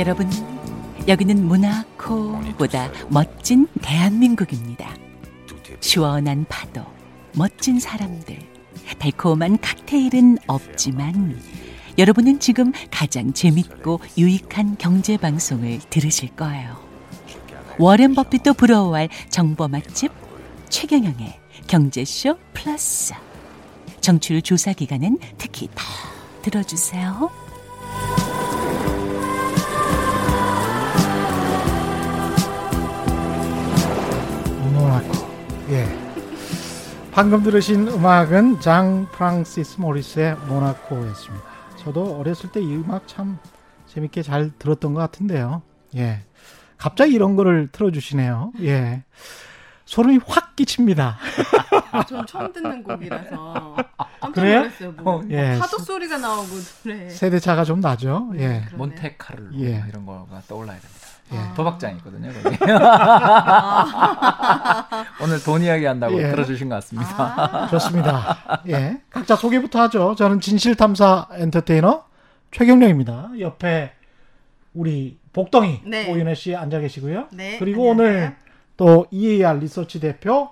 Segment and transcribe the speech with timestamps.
[0.00, 0.30] 여러분,
[1.06, 4.96] 여기는 모나코보다 멋진 대한민국입니다.
[5.80, 6.82] 시원한 파도,
[7.34, 8.38] 멋진 사람들,
[8.98, 11.38] 달콤한 칵테일은 없지만
[11.98, 16.78] 여러분은 지금 가장 재밌고 유익한 경제 방송을 들으실 거예요.
[17.78, 20.10] 워렌 버핏도 부러워할 정보 맛집
[20.70, 23.12] 최경영의 경제쇼 플러스.
[24.00, 25.84] 정출 조사 기간은 특히 더
[26.40, 27.50] 들어주세요.
[37.12, 41.44] 방금 들으신 음악은 장 프랑시스 모리스의 모나코였습니다.
[41.76, 43.38] 저도 어렸을 때 이 음악 참
[43.86, 45.62] 재밌게 잘 들었던 것 같은데요.
[45.96, 46.20] 예.
[46.76, 48.52] 갑자기 이런 거를 틀어주시네요.
[48.62, 49.02] 예.
[49.90, 51.18] 소름이 확 끼칩니다.
[52.08, 53.76] 전 처음 듣는 곡이라서
[54.20, 54.58] 깜짝 그래요?
[54.60, 54.92] 놀랐어요.
[54.92, 55.58] 뭐 어, 예.
[55.58, 56.48] 파도 소리가 나오고
[56.84, 57.10] 그래.
[57.10, 58.30] 세대차가 좀 나죠.
[58.34, 58.38] 예.
[58.38, 58.66] 그러네.
[58.74, 59.82] 몬테카를로 예.
[59.88, 61.00] 이런 거가 떠올라야 됩니다.
[61.32, 61.38] 예.
[61.56, 62.30] 도박장이거든요.
[62.40, 62.56] 거기.
[65.24, 66.30] 오늘 돈 이야기 한다고 예.
[66.30, 67.66] 들어주신 것 같습니다.
[67.70, 68.62] 좋습니다.
[68.68, 69.00] 예.
[69.10, 70.14] 각자 소개부터 하죠.
[70.14, 72.04] 저는 진실탐사 엔터테이너
[72.52, 73.30] 최경령입니다.
[73.40, 73.92] 옆에
[74.72, 76.08] 우리 복덩이 네.
[76.12, 77.26] 오윤혜 씨 앉아 계시고요.
[77.32, 78.16] 네, 그리고 안녕하세요.
[78.16, 78.36] 오늘
[78.80, 80.48] 또 EAR 리서치 대표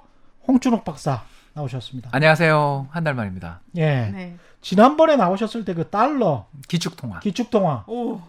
[0.46, 2.10] 홍준욱 박사 나오셨습니다.
[2.12, 2.88] 안녕하세요.
[2.90, 3.60] 한 달 만입니다.
[3.76, 4.10] 예.
[4.10, 4.36] 네.
[4.60, 7.20] 지난번에 나오셨을 때 그 달러 기축통화.
[7.20, 8.20] 기축통화 오.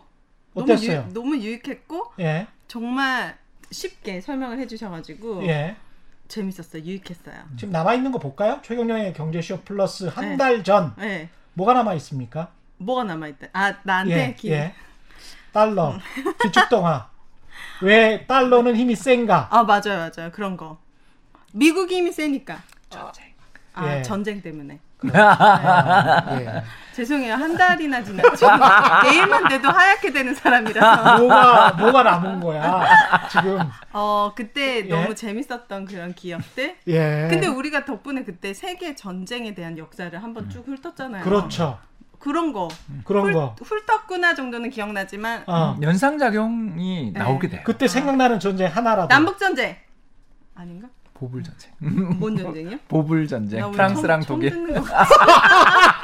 [0.53, 1.01] 어땠어요?
[1.01, 2.47] 너무, 유, 너무 유익했고 예.
[2.69, 3.37] 정말
[3.71, 5.75] 쉽게 설명을 해 주셔 가지고 예.
[6.29, 6.81] 재밌었어요.
[6.83, 7.35] 유익했어요.
[7.57, 8.61] 지금 남아 있는 거 볼까요?
[8.63, 10.37] 최경령의 경제쇼 플러스 한 네.
[10.37, 11.27] 달전 네.
[11.55, 12.51] 뭐가 남아 있습니까?
[12.77, 13.47] 뭐가 남아 있다.
[13.51, 14.33] 아 나한테 예.
[14.35, 14.49] 기...
[14.51, 14.73] 예.
[15.51, 15.99] 달러
[16.41, 17.08] 기축통화
[17.81, 19.47] 왜 달러는 힘이 센가?
[19.51, 20.31] 아 맞아요, 맞아요.
[20.31, 20.79] 그런 거.
[21.53, 22.59] 미국이 힘이 세니까.
[22.89, 23.25] 전쟁.
[23.73, 24.01] 아 예.
[24.01, 24.79] 전쟁 때문에.
[25.05, 26.63] 예.
[26.93, 27.33] 죄송해요.
[27.35, 28.47] 한 달이나 지났죠.
[29.03, 31.19] 내일만 돼도 하얗게 되는 사람이라서.
[31.19, 32.83] 뭐가 뭐가 남은 거야
[33.31, 33.59] 지금
[33.93, 34.83] 어 그때 예.
[34.83, 36.75] 너무 재밌었던 그런 기억들.
[36.87, 41.23] 예 근데 우리가 덕분에 그때 세계 전쟁에 대한 역사를 한번 쭉 훑었잖아요.
[41.23, 41.79] 그렇죠
[42.19, 42.67] 그런 거.
[43.05, 45.77] 그런 훌, 거 훑었구나 정도는 기억나지만 어.
[45.81, 47.19] 연상작용이 네.
[47.19, 47.61] 나오게 돼요.
[47.63, 49.75] 그때 생각나는 전쟁 하나라도 남북 전쟁
[50.53, 50.89] 아닌가?
[51.13, 51.71] 보불 전쟁.
[52.19, 52.77] 뭔 전쟁이요?
[52.87, 53.71] 보불 전쟁.
[53.71, 54.53] 프랑스랑 독일.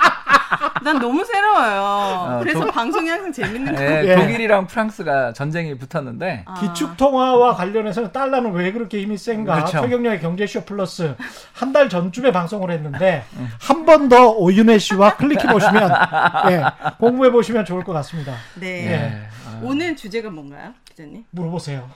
[0.84, 1.82] 난 너무 새로워요.
[1.82, 3.80] 어, 그래서 독- 방송이 항상 재밌는 거.
[3.80, 4.16] 네, 예.
[4.16, 6.54] 독일이랑 프랑스가 전쟁이 붙었는데 아.
[6.56, 9.82] 기축 통화와 관련해서는 달러는 왜 그렇게 힘이 센가 그렇죠.
[9.82, 11.16] 최경영의 경제쇼 플러스
[11.54, 13.50] 한 달 전쯤에 방송을 했는데 음.
[13.60, 15.92] 한번 더 오윤혜 씨와 클릭해 보시면
[16.52, 16.64] 예,
[17.00, 18.88] 공부해 보시면 좋을 것 같습니다 네.
[18.88, 19.28] 예.
[19.46, 21.26] 아, 오늘 주제가 뭔가요, 기자님?
[21.32, 21.90] 물어보세요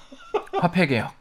[0.59, 1.11] 화폐 개혁.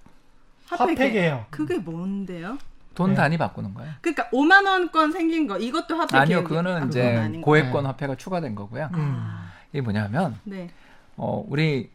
[0.71, 1.47] 화폐 개혁.
[1.51, 2.59] 그게 뭔데요?
[2.99, 3.15] 돈 네.
[3.15, 3.93] 단위 바꾸는 거예요.
[4.01, 7.41] 그러니까 5만 원권 생긴 거 이것도 화폐 아니요, 그거는 아, 이제 거.
[7.43, 8.91] 고액권 화폐가 추가된 거고요.
[8.95, 9.25] 음.
[9.73, 10.69] 이게 뭐냐면 네.
[11.17, 11.91] 어, 우리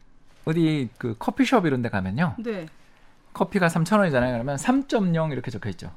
[0.45, 2.35] 어디 그 커피숍 이런 데 가면요.
[2.39, 2.67] 네.
[3.33, 4.31] 커피가 3,000원이잖아요.
[4.31, 5.91] 그러면 3.0 이렇게 적혀 있죠.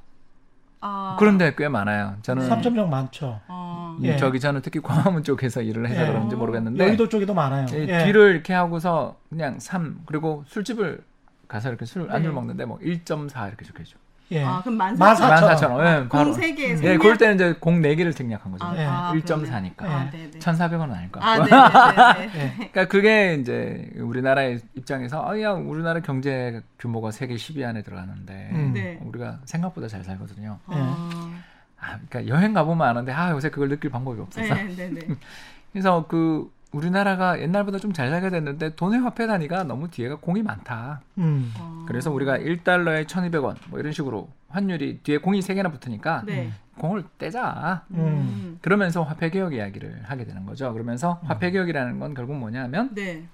[0.80, 1.14] 아.
[1.20, 2.16] 그런 데 꽤 많아요.
[2.22, 3.96] 저는 3.0 많죠 어.
[4.00, 4.16] 이 예.
[4.16, 6.06] 저기 저는 특히 광화문 쪽에서 일을 해서 예.
[6.08, 8.04] 그런지 모르겠는데 여의도 쪽에도 많아요 이 예.
[8.04, 11.00] 뒤를 이렇게 하고서 그냥 3 그리고 술집을
[11.48, 12.34] 가서 이렇게 술 안주 네.
[12.34, 13.98] 먹는데 뭐 1.4 이렇게 적혀 있죠.
[14.32, 14.42] 예.
[14.42, 15.30] 아, 그럼 14,000.
[15.30, 15.56] 14,000원.
[15.56, 15.86] 14,000원.
[16.04, 16.24] 예, 바로.
[16.32, 16.76] 공세 개.
[16.82, 18.64] 예, 그럴 때는 이제 공 4개를 증략한 거죠.
[18.64, 18.84] 아, 예.
[18.84, 19.76] 아, 1.4니까.
[19.76, 19.94] 그러네.
[19.94, 20.38] 아, 네, 네.
[20.38, 22.20] 1,400원은 아닐 것 아, 같고.
[22.20, 22.30] 네.
[22.34, 22.54] 예.
[22.56, 28.50] 그러니까 그게 이제 우리나라 의 입장에서 아, 야, 우리나라 경제 규모가 세계 10위 안에 들어가는데
[28.52, 28.72] 음.
[28.74, 28.98] 네.
[29.02, 30.58] 우리가 생각보다 잘 살거든요.
[30.66, 31.32] 아.
[31.78, 34.54] 아, 그러니까 여행 가보면 아는데 아, 요새 그걸 느낄 방법이 없어서.
[34.54, 35.00] 네, 네, 네.
[35.72, 41.00] 그래서 그 우리나라가 옛날보다 좀 잘 살게 됐는데 돈의 화폐 단위가 너무 뒤에가 공이 많다.
[41.18, 41.52] 음.
[41.58, 41.84] 어.
[41.88, 46.50] 그래서 우리가 1달러에 1,200원 뭐 이런 식으로 환율이 뒤에 공이 세 개나 붙으니까 네.
[46.78, 47.84] 공을 떼자.
[47.92, 48.58] 음.
[48.60, 50.72] 그러면서 화폐 개혁 이야기를 하게 되는 거죠.
[50.72, 51.28] 그러면서 음.
[51.28, 53.24] 화폐 개혁이라는 건 결국 뭐냐면 네.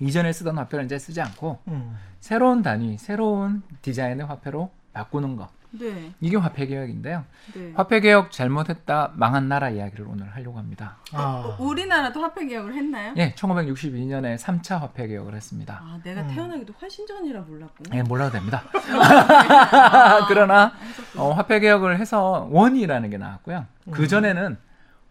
[0.00, 1.96] 이전에 쓰던 화폐를 이제 쓰지 않고 음.
[2.20, 5.48] 새로운 단위, 새로운 디자인의 화폐로 바꾸는 거.
[5.78, 6.12] 네.
[6.20, 7.24] 이게 화폐 개혁인데요.
[7.54, 7.72] 네.
[7.74, 10.96] 화폐 개혁 잘못했다 망한 나라 이야기를 오늘 하려고 합니다.
[11.12, 11.44] 아.
[11.46, 13.14] 어, 우리나라도 화폐 개혁을 했나요?
[13.16, 15.80] 예, 1962년에 3차 화폐 개혁을 했습니다.
[15.82, 16.28] 아, 내가 음.
[16.28, 17.96] 태어나기도 훨씬 전이라 몰랐구나.
[17.96, 18.62] 예, 몰라도 됩니다.
[18.72, 21.24] 아, 그러나 하셨구나.
[21.24, 23.66] 어, 화폐 개혁을 해서 원이라는 게 나왔고요.
[23.90, 24.56] 그 전에는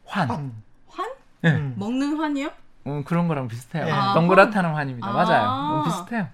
[0.06, 0.52] 환, 환.
[0.88, 1.10] 환?
[1.44, 1.50] 예.
[1.50, 1.74] 음.
[1.78, 2.50] 먹는 환이요?
[2.88, 3.88] 음, 그런 거랑 비슷해요.
[3.88, 3.92] 예.
[3.92, 5.08] 아, 동그랗다는 환입니다.
[5.08, 5.14] 아.
[5.14, 5.80] 맞아요.
[5.80, 6.28] 음, 비슷해요.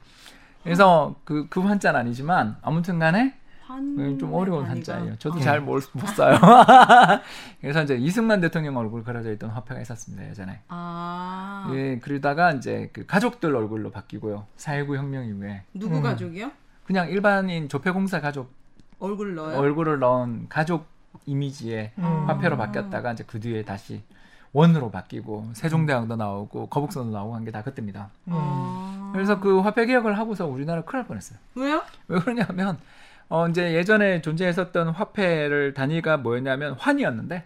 [0.63, 3.35] 그래서 그, 그 환자는 아니지만 아무튼 간에
[3.71, 3.95] 환.
[3.97, 4.93] 음, 좀 어려운 단위가.
[4.93, 5.17] 한자예요.
[5.19, 5.41] 저도 예.
[5.41, 5.81] 잘못
[6.15, 6.37] 써요.
[7.61, 10.61] 그래서 이제 이승만 대통령 얼굴 그려져 있던 화폐가 있었습니다 예전에.
[10.67, 11.69] 아.
[11.73, 14.45] 예, 그러다가 이제 그 가족들 얼굴로 바뀌고요.
[14.57, 16.03] 4.19 혁명 이후에 누구 음.
[16.03, 16.51] 가족이요?
[16.85, 18.51] 그냥 일반인 조폐공사 가족
[18.99, 19.57] 얼굴 넣어요.
[19.57, 20.85] 얼굴을 넣은 가족
[21.25, 22.03] 이미지의 음.
[22.27, 24.03] 화폐로 바뀌었다가 이제 그 뒤에 다시
[24.53, 28.09] 원으로 바뀌고 세종대왕도 나오고 거북선도 나오고 한 게 다 그때입니다.
[28.27, 28.33] 음.
[28.35, 29.11] 아.
[29.13, 31.37] 그래서 그 화폐 개혁을 하고서 우리나라 큰일 날 뻔했어요.
[31.55, 31.81] 왜요?
[32.07, 32.77] 왜 그러냐면
[33.31, 37.45] 어 이제 예전에 존재했었던 화폐를 단위가 뭐였냐면 환이었는데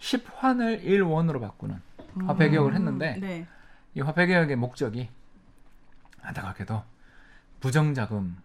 [0.00, 1.80] 10환을 1원으로 바꾸는
[2.26, 3.46] 화폐 개혁을 했는데 네.
[3.94, 5.08] 이 화폐 개혁의 목적이
[6.20, 6.82] 안타깝게도
[7.60, 8.38] 부정 자금,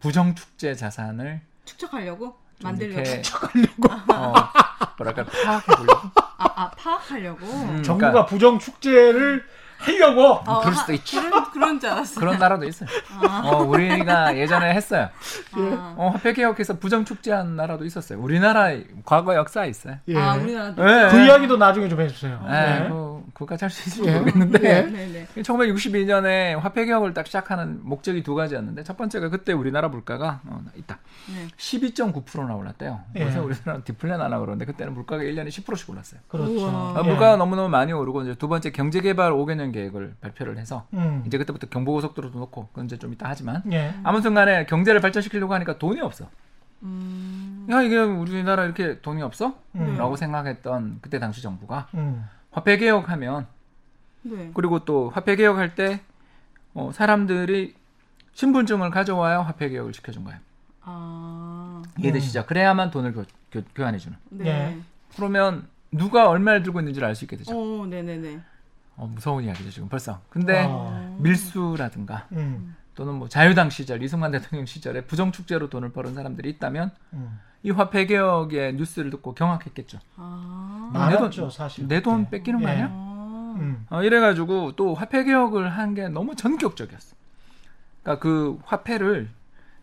[0.00, 3.00] 부정 축제 자산을 축적하려고 좀 만들려고.
[3.00, 3.22] 이렇게
[4.12, 4.34] 어,
[4.98, 7.46] 뭐랄까 파악해 보려고 아, 아 파악하려고.
[7.46, 9.46] 음, 정부가 그러니까 부정 축제를
[9.78, 11.20] 하려고 어, 그럴 하- 수도 있죠.
[11.22, 12.18] 그런 그런 줄 알았어요.
[12.20, 12.88] 그런 나라도 있어요.
[13.44, 15.08] 어, 우리가 예전에 했어요.
[15.52, 18.18] 아, 어, 화폐 개혁해서 부정 축제한 나라도 있었어요.
[18.20, 18.70] 우리나라
[19.04, 19.96] 과거 역사에 있어요.
[20.08, 20.16] 예.
[20.18, 20.82] 아 우리나라도.
[20.82, 21.26] 예, 그 예.
[21.26, 22.44] 이야기도 나중에 좀 해주세요.
[22.48, 22.88] 예, 네.
[22.88, 24.18] 뭐 그까지 할 수 있을지 예.
[24.18, 24.82] 모르겠는데 예.
[24.82, 25.26] 네네.
[25.36, 30.98] 1962년에 화폐 개혁을 딱 시작하는 목적이 두 가지였는데 첫 번째가 그때 우리나라 물가가 어, 있다.
[31.28, 31.46] 네.
[31.56, 33.00] 12.9%나 올랐대요.
[33.16, 33.20] 예.
[33.20, 36.20] 그래서 우리나라는 디플레 나나 그러는데 그때는 물가가 1년에 10%씩 올랐어요.
[36.28, 36.68] 그렇죠.
[36.96, 37.08] 아, 예.
[37.08, 41.22] 물가가 너무너무 많이 오르고 이제 두 번째 경제개발 5개년 계획을 발표를 해서 음.
[41.26, 43.94] 이제 그때부터 경부고속도로도 놓고 그건 이제 좀 이따 하지만 예.
[44.04, 46.28] 아무튼간에 경제를 발전시키려고 하니까 돈이 없어.
[46.82, 47.66] 음.
[47.70, 49.58] 야 이게 우리나라 이렇게 돈이 없어?
[49.74, 49.96] 음.
[49.98, 52.24] 라고 생각했던 그때 당시 정부가 음.
[52.50, 53.46] 화폐 개혁하면
[54.22, 54.50] 네.
[54.54, 56.00] 그리고 또 화폐 개혁할 때
[56.74, 57.74] 어, 사람들이
[58.32, 60.38] 신분증을 가져와야 화폐 개혁을 시켜준 거예요.
[60.82, 61.82] 아.
[61.98, 62.46] 이해되시죠?
[62.46, 64.16] 그래야만 돈을 교, 교, 교환해주는.
[64.30, 64.46] 네.
[64.48, 64.78] 예.
[65.16, 67.52] 그러면 누가 얼마를 들고 있는지를 알 수 있게 되죠.
[67.52, 68.40] 어, 네네네.
[68.98, 70.20] 어, 무서운 이야기죠 지금 벌써.
[70.28, 71.16] 근데 아.
[71.18, 72.74] 밀수라든가 음.
[72.94, 77.38] 또는 뭐 자유당 시절 이승만 대통령 시절에 부정 축제로 돈을 벌은 사람들이 있다면 음.
[77.62, 79.98] 이 화폐 개혁의 뉴스를 듣고 경악했겠죠.
[80.16, 80.90] 아.
[80.92, 81.86] 내 돈- 많았죠 사실.
[81.88, 82.28] 내 돈.
[82.28, 82.72] 뺏기는 거 예.
[82.72, 82.88] 아니야?
[82.90, 83.54] 아.
[83.58, 83.86] 음.
[83.90, 87.16] 어, 이래가지고 또 화폐 개혁을 한 게 너무 전격적이었어.
[88.02, 89.28] 그러니까 그 화폐를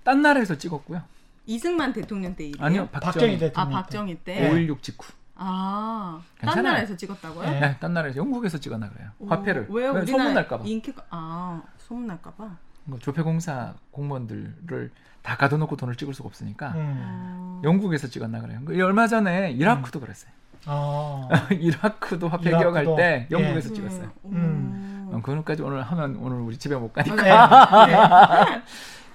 [0.04, 1.02] 딴 나라에서 찍었고요.
[1.48, 2.64] 이승만 대통령 때 일이에요?
[2.66, 3.68] 아니요, 박정희 박정희 대통령.
[3.68, 3.76] 아 때.
[3.84, 4.52] 박정희 때.
[4.52, 5.12] 5.16 직후.
[5.36, 6.20] 아.
[6.40, 6.74] 딴 괜찮아요.
[6.74, 7.48] 나라에서 찍었다고요?
[7.48, 7.60] 예.
[7.60, 9.10] 네, 딴 나라에서 영국에서 찍었나 그래요.
[9.20, 9.68] 오, 화폐를.
[9.70, 10.64] 왜 우리나라 소문 날까봐.
[10.66, 12.58] 인기가 아 소문 날까봐.
[12.86, 14.92] 뭐 조폐공사 공무원들을
[15.22, 17.02] 다 가둬놓고 돈을 찍을 수가 없으니까 음.
[17.04, 17.62] 아.
[17.64, 18.60] 영국에서 찍었나 그래요.
[18.66, 20.32] 그 얼마 전에 이라크도 그랬어요.
[20.68, 21.28] 어.
[21.52, 23.36] 이라크도 화폐 이라크도, 개혁할 때 예.
[23.36, 23.76] 영국에서 네.
[23.76, 24.12] 찍었어요.
[24.26, 25.10] 음.
[25.12, 27.86] 어, 그거까지 오늘 하면 오늘 우리 집에 못 가니까.
[27.86, 27.92] 네.
[28.56, 28.62] 네.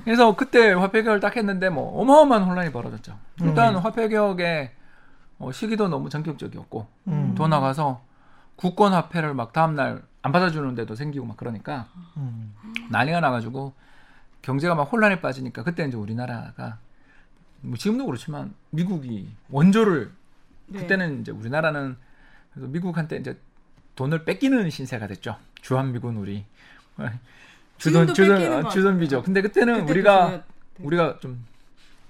[0.05, 3.16] 그래서 그때 화폐 개혁을 딱 했는데 뭐 어마어마한 혼란이 벌어졌죠.
[3.43, 3.81] 일단 음.
[3.81, 4.73] 화폐 개혁의
[5.40, 7.34] 어, 시기도 너무 전격적이었고 음.
[7.37, 8.00] 더 나가서
[8.54, 12.54] 국권 화폐를 막 다음 날 안 받아주는 데도 생기고 막 그러니까 음.
[12.90, 13.72] 난리가 나가지고
[14.42, 16.78] 경제가 막 혼란에 빠지니까 그때 이제 우리나라가
[17.62, 20.12] 뭐 지금도 그렇지만 미국이 원조를
[20.66, 20.81] 네.
[20.81, 21.96] 그때는 이제 우리나라는
[22.52, 23.38] 그래서 미국한테 이제
[23.96, 25.37] 돈을 뺏기는 신세가 됐죠.
[25.62, 26.44] 주한미군 우리
[28.58, 29.16] 어, 거 주던비죠.
[29.16, 29.25] 같아요.
[29.25, 30.44] 근데 그때는 그때도 우리가 돼.
[30.78, 31.44] 우리가 좀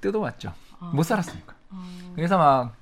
[0.00, 0.52] 뜯어왔죠.
[0.80, 0.90] 아.
[0.94, 1.54] 못 살았으니까.
[1.70, 2.12] 아.
[2.16, 2.74] 그래서 막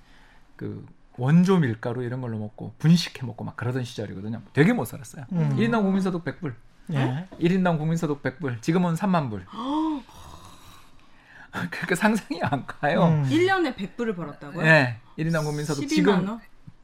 [0.59, 0.85] 그
[1.17, 4.43] 원조 밀가루 이런 걸로 먹고 분식해 먹고 막 그러던 시절이거든요.
[4.53, 5.25] 되게 못 살았어요.
[5.33, 5.57] 음.
[5.57, 6.55] 1인당 국민소득 100불.
[6.93, 7.27] 예.
[7.41, 8.61] 1인당 국민소득 100불.
[8.61, 9.47] 지금은 3만 불.
[11.71, 13.05] 그러니까 상상이 안 가요.
[13.07, 13.25] 음.
[13.25, 14.62] 1년에 100불을 벌었다고요?
[14.62, 15.00] 네.
[15.19, 16.41] 1인당 국민소득 12만 지금 원?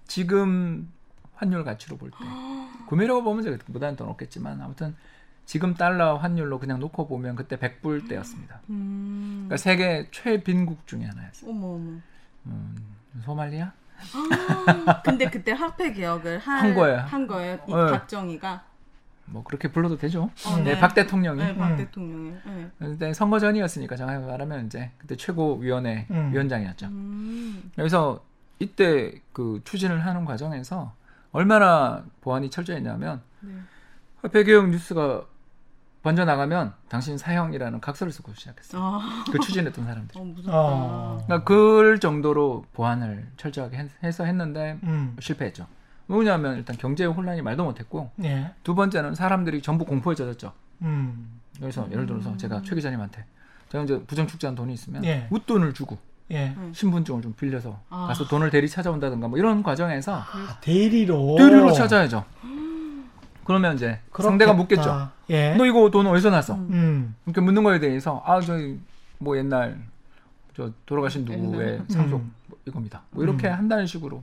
[0.06, 0.90] 지금
[1.34, 2.16] 환율 가치로 볼 때
[2.86, 4.94] 구매력을 보면 이제 그보다는 더 높겠지만 아무튼
[5.46, 8.60] 지금 달러 환율로 그냥 놓고 보면 그때 100불 때였습니다.
[8.70, 9.44] 음.
[9.46, 11.50] 그러니까 세계 최빈국 중에 하나였어요.
[11.50, 11.90] 어머 어머.
[12.46, 12.76] 음,
[13.22, 13.72] 소말리아?
[14.86, 16.98] 아, 근데 그때 화폐 개혁을 할- 한 거예요.
[16.98, 17.58] 한 거예요.
[17.66, 17.86] 이 네.
[17.90, 18.64] 박정희가.
[19.26, 20.30] 뭐 그렇게 불러도 되죠.
[20.46, 21.42] 어, 네, 박 대통령이.
[21.42, 21.76] 네, 박 음.
[21.76, 22.34] 대통령이.
[22.44, 22.70] 네.
[22.78, 26.30] 그때 선거 전이었으니까 정확히 말하면 이제 그때 최고위원회 음.
[26.32, 26.86] 위원장이었죠.
[26.88, 27.70] 음.
[27.74, 28.22] 그래서
[28.58, 30.92] 이때 그 추진을 하는 과정에서
[31.32, 33.54] 얼마나 보안이 철저했냐면 네.
[34.22, 35.24] 화폐 개혁 뉴스가
[36.04, 38.82] 번져 나가면 당신 사형이라는 각서를 쓰고 시작했어요.
[38.82, 40.20] 아, 그 추진했던 사람들이.
[40.20, 40.52] 어, 무섭다.
[40.54, 41.22] 어.
[41.24, 45.16] 그러니까 그럴 정도로 보안을 철저하게 했- 해서 했는데 음.
[45.18, 45.66] 실패했죠.
[46.06, 48.52] 뭐냐면 일단 경제 혼란이 말도 못했고 예.
[48.62, 50.52] 두 번째는 사람들이 전부 공포에 젖었죠.
[50.82, 51.40] 음.
[51.58, 53.24] 그래서 예를 들어서 제가 최 기자님한테
[53.70, 55.26] 제가 이제 부정축제한 돈이 있으면 예.
[55.30, 55.96] 웃돈을 주고
[56.32, 56.54] 예.
[56.72, 58.06] 신분증을 좀 빌려서 아.
[58.08, 61.36] 가서 돈을 대리 찾아온다든가 뭐 이런 과정에서 아, 대리로.
[61.38, 62.26] 대리로 찾아야죠.
[63.44, 64.22] 그러면 이제 그렇겠다.
[64.28, 65.08] 상대가 묻겠죠.
[65.30, 65.54] 예.
[65.54, 66.54] 너 이거 돈 어디서 났어?
[66.54, 67.14] 음.
[67.26, 68.78] 이렇게 묻는 거에 대해서 아 저희
[69.18, 69.78] 뭐 옛날
[70.56, 71.82] 저 돌아가신 누구의.
[71.88, 72.34] 상속 음.
[72.46, 73.02] 뭐 이겁니다.
[73.10, 73.52] 뭐 이렇게 음.
[73.54, 74.22] 한다는 식으로.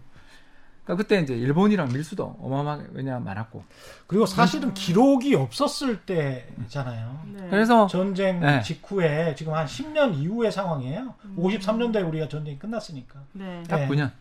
[0.84, 3.64] 그러니까 그때 이제 일본이랑 밀수도 어마어마하게 왜냐 많았고.
[4.08, 7.22] 그리고 사실은 기록이 없었을 때잖아요.
[7.34, 7.48] 네.
[7.50, 8.62] 그래서 전쟁 네.
[8.62, 11.14] 직후에 지금 한 10년 이후의 상황이에요.
[11.26, 11.36] 음.
[11.38, 13.20] 53년도에 우리가 전쟁이 끝났으니까.
[13.34, 13.64] 네.
[13.68, 13.88] 딱 네.
[13.88, 14.12] 9년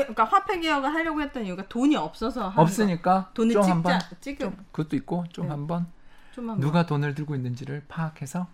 [0.00, 3.30] 그러니까 화폐 개혁을 하려고 했던 이유가 돈이 없어서 없으니까 거.
[3.34, 5.50] 돈을 좀 찍자 한번 찍어 그것도 있고 좀 네.
[5.52, 5.86] 한번
[6.32, 8.46] 좀만 누가 돈을 들고 있는지를 파악해서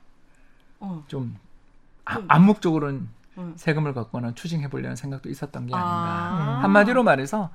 [0.80, 1.04] 어.
[1.08, 1.36] 좀
[2.04, 3.52] 아- 암묵적으로는 음.
[3.56, 5.88] 세금을 걷거나 추징해 보려는 생각도 있었던 게 아닌가.
[5.90, 6.58] 아.
[6.62, 7.50] 한마디로 말해서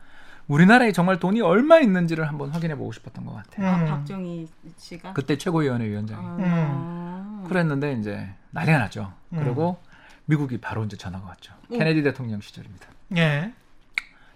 [0.47, 3.67] 우리나라에 정말 돈이 얼마 있는지를 한번 확인해 보고 싶었던 것 같아요.
[3.67, 3.85] 아, 음.
[3.85, 6.23] 박정희 씨가 그때 최고위원회 위원장이.
[6.23, 7.43] 아.
[7.47, 9.13] 그랬는데 이제 난리가 났죠.
[9.33, 9.39] 음.
[9.43, 9.79] 그리고
[10.25, 11.53] 미국이 바로 이제 전화가 왔죠.
[11.69, 11.77] 오.
[11.77, 12.87] 케네디 대통령 시절입니다.
[13.17, 13.53] 예.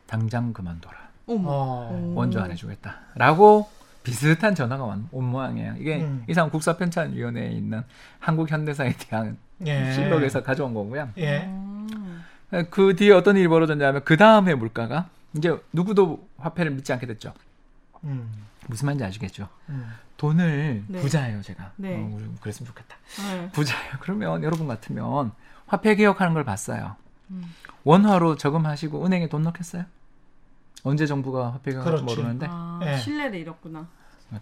[0.10, 0.98] 당장 그만둬라.
[1.28, 1.50] 어머.
[1.50, 1.92] 어.
[1.92, 2.16] 오.
[2.16, 3.70] 원조 안 해주겠다.라고
[4.02, 5.76] 비슷한 전화가 온, 온 모양이에요.
[5.78, 6.26] 이게 음.
[6.28, 7.84] 이상 국사편찬위원회에 있는
[8.18, 9.38] 한국 현대사에 대한
[9.68, 9.92] 예.
[9.94, 11.10] 실록에서 가져온 거고요.
[11.18, 11.46] 예.
[11.46, 12.24] 음.
[12.72, 17.34] 그 뒤에 어떤 일이 벌어졌냐면 그 다음에 물가가 이제 누구도 화폐를 믿지 않게 됐죠.
[18.06, 18.32] 음.
[18.66, 19.48] 무슨 말인지 아시겠죠?
[19.70, 19.92] 음.
[20.18, 21.02] 돈을 네.
[21.02, 21.74] 부자예요, 제가.
[21.76, 21.96] 네.
[21.98, 22.96] 어, 그랬으면 좋겠다.
[23.30, 23.52] 네.
[23.52, 23.94] 부자예요.
[24.00, 25.32] 그러면 여러분 같으면
[25.68, 26.96] 화폐 개혁하는 걸 봤어요.
[27.30, 27.44] 음.
[27.84, 29.86] 원화로 저금하시고 은행에 돈 넣겠어요?
[30.84, 32.16] 언제 정부가 화폐 개혁할지 그렇지.
[32.16, 32.98] 모르는데 아, 예.
[32.98, 33.88] 신뢰를 잃었구나.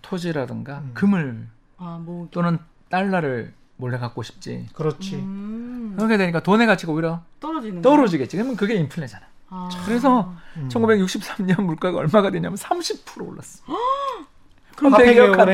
[0.02, 0.92] 토지라든가 음.
[0.94, 2.58] 금을 아, 뭐 또는
[2.90, 4.68] 달러를 몰래 갖고 싶지.
[4.74, 5.16] 그렇지.
[5.16, 5.94] 음.
[5.98, 7.82] 그렇게 되니까 돈의 가치가 오히려 떨어지는?
[7.82, 8.36] 떨어지겠지.
[8.38, 9.26] 그러면 그게 인플레잖아.
[9.50, 9.70] 아.
[9.86, 10.68] 그래서 음.
[10.70, 13.64] 1963년 물가가 얼마가 되냐면 30% 올랐어.
[14.76, 14.94] 그럼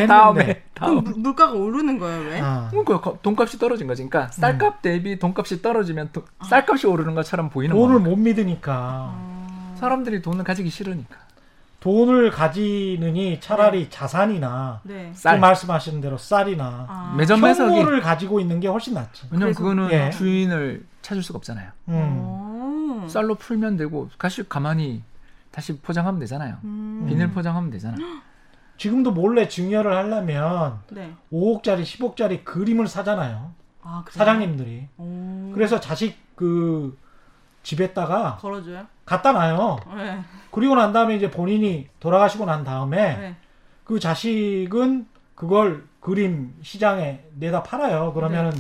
[0.02, 0.08] 했는데.
[0.08, 1.04] 다음에 그럼 다음.
[1.04, 2.42] 물- 물가가 오르는 거예요, 왜?
[2.42, 2.68] 아.
[2.72, 4.06] 그러니까 거- 돈값이 떨어진 거지.
[4.08, 8.10] 그러니까 쌀값 대비 돈값이 떨어지면 도- 쌀값이 오르는 것처럼 보이는 돈을 거야.
[8.10, 9.33] 못 믿으니까 아.
[9.84, 11.18] 사람들이 돈을 가지기 싫으니까.
[11.82, 15.12] 돈을 가지느니 차라리 자산이나 네.
[15.14, 15.34] 쌀.
[15.34, 17.16] 지금 말씀하신 대로 쌀이나 아.
[17.18, 19.28] 매점 매석이 현물을 가지고 있는 게 훨씬 낫지.
[19.30, 20.10] 왜냐면 그거는 예.
[20.12, 21.72] 주인을 찾을 수가 없잖아요.
[21.90, 23.04] 음.
[23.04, 23.08] 오.
[23.10, 25.04] 쌀로 풀면 되고 다시 가만히
[25.52, 26.60] 다시 포장하면 되잖아요.
[26.64, 27.06] 음.
[27.10, 27.98] 비닐 포장하면 되잖아.
[28.78, 31.14] 지금도 몰래 증여를 하려면 네.
[31.34, 33.52] 5억짜리, 10억짜리 그림을 사잖아요.
[33.82, 34.06] 아?
[34.10, 34.88] 사장님들이.
[34.98, 35.52] 오.
[35.54, 36.98] 그래서 자식 그
[37.64, 38.88] 집에다가 걸어줘요?
[39.06, 39.80] 갖다 놔요.
[39.96, 40.22] 네.
[40.52, 43.36] 그리고 난 다음에 이제 본인이 돌아가시고 난 다음에 네.
[43.84, 48.14] 그 자식은 그걸 그림 시장에 내다 팔아요.
[48.14, 48.52] 그러면은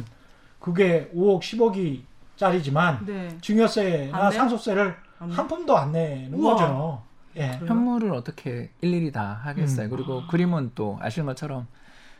[0.59, 2.01] 그게 5억, 10억이
[2.35, 3.27] 짜리지만 네.
[3.29, 4.31] 안 증여세나?
[4.31, 4.95] 상속세를?
[5.19, 6.55] 한 푼도 안 내는 우와.
[6.55, 7.03] 거죠.
[7.37, 7.59] 예.
[7.65, 9.87] 현물을 어떻게 일일이 다 하겠어요.
[9.87, 9.89] 음.
[9.89, 11.67] 그리고 그림은 또 아시는 것처럼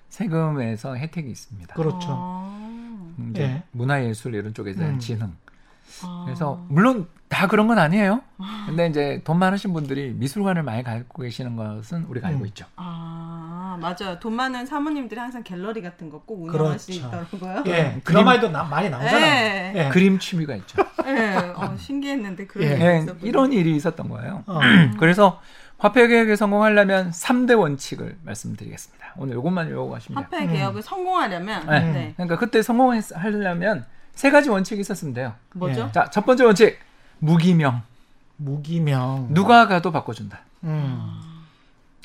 [0.10, 1.76] 세금에서 혜택이 있습니다.
[1.76, 2.08] 그렇죠.
[2.10, 2.58] 아.
[3.20, 3.64] 음, 이제 예.
[3.72, 5.00] 문화예술 이런 쪽에 대한 음.
[5.00, 5.34] 지능.
[6.04, 6.24] 아.
[6.26, 8.22] 그래서 물론 다 그런 건 아니에요.
[8.68, 12.46] 근데 이제 돈 많으신 분들이 미술관을 많이 갖고 계시는 것은 우리가 알고 음.
[12.48, 12.66] 있죠.
[12.76, 14.20] 아 맞아요.
[14.20, 16.64] 돈 많은 사모님들이 항상 갤러리 같은 거꼭 그렇죠.
[16.64, 17.64] 운영하시더라고요.
[17.68, 17.72] 예.
[17.72, 19.26] 그림- 드라마에도 나- 많이 나오잖아요.
[19.26, 19.74] 예.
[19.86, 19.90] 예.
[19.90, 20.84] 그림 취미가 있죠.
[21.08, 22.78] 예, 어, 신기했는데 그런 예.
[22.78, 23.28] 게 예, 있었군요.
[23.28, 24.44] 이런 일이 있었던 거예요.
[24.46, 24.60] 어.
[25.00, 25.42] 그래서
[25.80, 29.14] 화폐 개혁에 성공하려면 3대 원칙을 말씀드리겠습니다.
[29.18, 30.40] 오늘 이것만 외워가시면 돼요.
[30.42, 31.80] 화폐 개혁을 성공하려면 네.
[31.92, 32.14] 네.
[32.16, 35.34] 그러니까 그때 성공하려면 세 가지 원칙이 있었으면 돼요.
[35.54, 35.86] 뭐죠?
[35.88, 35.92] 예.
[35.92, 36.80] 자, 첫 번째 원칙.
[37.20, 37.82] 무기명.
[38.38, 39.28] 무기명.
[39.34, 40.40] 누가 가도 바꿔준다.
[40.64, 41.20] 음.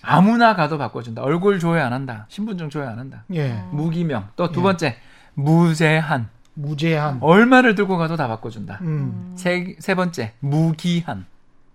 [0.03, 1.23] 아무나 가도 바꿔준다.
[1.23, 2.27] 얼굴 조회 안 한다.
[2.29, 3.25] 신분증 조회 안 한다.
[3.35, 3.62] 예.
[3.71, 4.29] 무기명.
[4.37, 4.62] 또두 예.
[4.62, 4.97] 번째.
[5.35, 6.29] 무제한.
[6.55, 7.19] 무제한.
[7.21, 8.79] 얼마를 들고 가도 다 바꿔준다.
[8.83, 9.35] 음.
[9.37, 10.33] 세, 세 번째.
[10.41, 11.27] 무기한.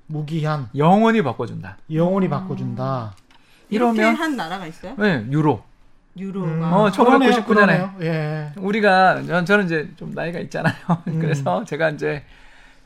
[0.08, 0.70] 무기한.
[0.76, 1.78] 영원히 바꿔준다.
[1.92, 3.14] 영원히 바꿔준다.
[3.70, 4.96] 이렇게 이러면 한 나라가 있어요?
[4.98, 5.64] 네, 유로.
[6.18, 6.64] 유로가 음.
[6.74, 7.92] 어, 1999 그러네요, 년에.
[7.96, 7.96] 그러네요.
[8.02, 8.52] 예.
[8.58, 10.74] 우리가 전, 저는 이제 좀 나이가 있잖아요.
[11.08, 11.20] 음.
[11.20, 12.24] 그래서 제가 이제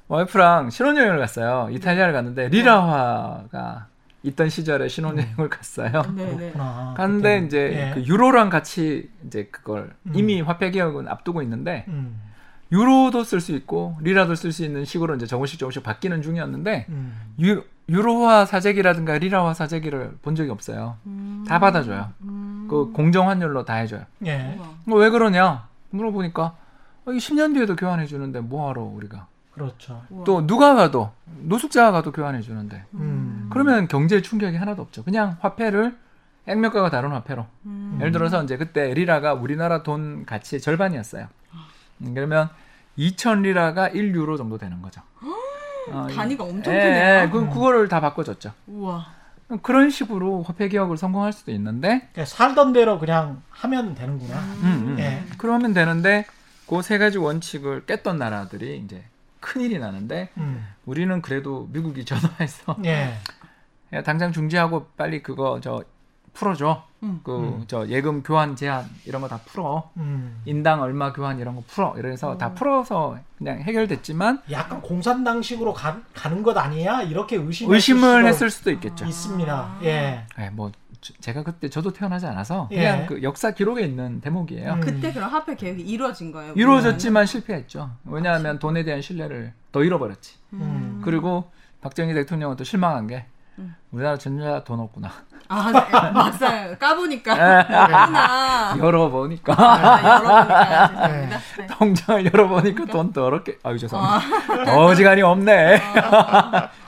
[0.07, 1.67] 와이프랑 신혼여행을 갔어요.
[1.71, 3.87] 이탈리아를 갔는데 리라화가
[4.23, 6.01] 있던 시절에 신혼여행을 갔어요.
[6.15, 6.35] 네네.
[6.37, 6.93] 그렇구나.
[6.95, 7.47] 갔는데 그때는.
[7.47, 7.91] 이제 예.
[7.93, 10.11] 그 유로랑 같이 이제 그걸 음.
[10.15, 12.21] 이미 화폐 개혁은 앞두고 있는데 음.
[12.71, 17.33] 유로도 쓸 수 있고 리라도 쓸 수 있는 식으로 이제 조금씩 조금씩 바뀌는 중이었는데 음.
[17.39, 20.97] 유, 유로화 사재기라든가 리라화 사재기를 본 적이 없어요.
[21.05, 21.45] 음.
[21.47, 22.11] 다 받아줘요.
[22.21, 22.67] 음.
[22.69, 24.01] 그 공정 환율로 다 해줘요.
[24.25, 24.59] 예.
[24.85, 26.55] 뭐왜 그러냐 물어보니까
[27.05, 30.03] 어, 이게 10년 뒤에도 교환해 주는데 뭐하러 우리가 그렇죠.
[30.25, 33.47] 또 누가 가도 노숙자가 가도 교환해 주는데 음.
[33.51, 35.03] 그러면 경제 충격이 하나도 없죠.
[35.03, 35.97] 그냥 화폐를
[36.45, 37.97] 액면가가 다른 화폐로 음.
[37.99, 41.27] 예를 들어서 이제 그때 리라가 우리나라 돈 가치의 절반이었어요.
[42.01, 42.49] 음, 그러면
[42.97, 45.01] 2천 리라가 1유로 정도 되는 거죠.
[45.91, 47.21] 어, 단위가 엄청 예, 크네요.
[47.23, 48.51] 예, 그, 그거를 다 바꿔줬죠.
[48.67, 49.07] 우와.
[49.61, 54.37] 그런 식으로 화폐 개혁을 성공할 수도 있는데 그냥 살던 대로 그냥 하면 되는구나.
[54.39, 54.95] 음, 음.
[54.99, 55.23] 예.
[55.37, 56.25] 그러면 되는데
[56.67, 59.01] 그 세 가지 원칙을 깼던 나라들이 이제
[59.39, 60.67] 큰 일이 나는데 음.
[60.85, 63.13] 우리는 그래도 미국이 전화해서 예.
[63.93, 65.81] 야, 당장 중지하고 빨리 그거 저
[66.41, 66.83] 풀어줘.
[67.03, 67.19] 음.
[67.23, 67.63] 그 음.
[67.67, 69.89] 저 예금 교환 제한 이런 거 다 풀어.
[69.97, 70.41] 음.
[70.45, 71.95] 인당 얼마 교환 이런 거 풀어.
[71.97, 77.01] 이래서 다 풀어서 그냥 해결됐지만 약간 공산당식으로 가, 가는 것 아니야?
[77.01, 79.05] 이렇게 의심을 의심을 했을 수도 있겠죠.
[79.05, 79.53] 있습니다.
[79.53, 79.79] 아.
[79.83, 80.25] 예.
[80.39, 82.75] 예, 뭐 저- 제가 그때 저도 태어나지 않아서 예.
[82.77, 84.73] 그냥 그 역사 기록에 있는 대목이에요.
[84.73, 84.79] 음.
[84.81, 86.53] 그때 그럼 화폐 개혁이 이루어진 거예요?
[86.55, 87.89] 이루어졌지만 실패했죠.
[88.05, 90.35] 왜냐하면 돈에 대한 신뢰를 더 잃어버렸지.
[90.53, 91.01] 음.
[91.03, 91.49] 그리고
[91.81, 93.25] 박정희 대통령은 또 실망한 게
[93.59, 93.75] 음.
[93.91, 95.11] 우리나라 전자 돈 없구나.
[95.49, 96.11] 아, 네.
[96.11, 96.77] 맞아요.
[96.77, 97.33] 까보니까.
[97.33, 98.75] 그렇구나.
[98.77, 101.37] 열어보니까 아, 열어보니까 죄송합니다.
[101.57, 101.67] 네.
[101.67, 104.77] 통장을 열어보니까 돈 더럽게 아유 죄송합니다.
[104.77, 105.81] 어지간히 없네.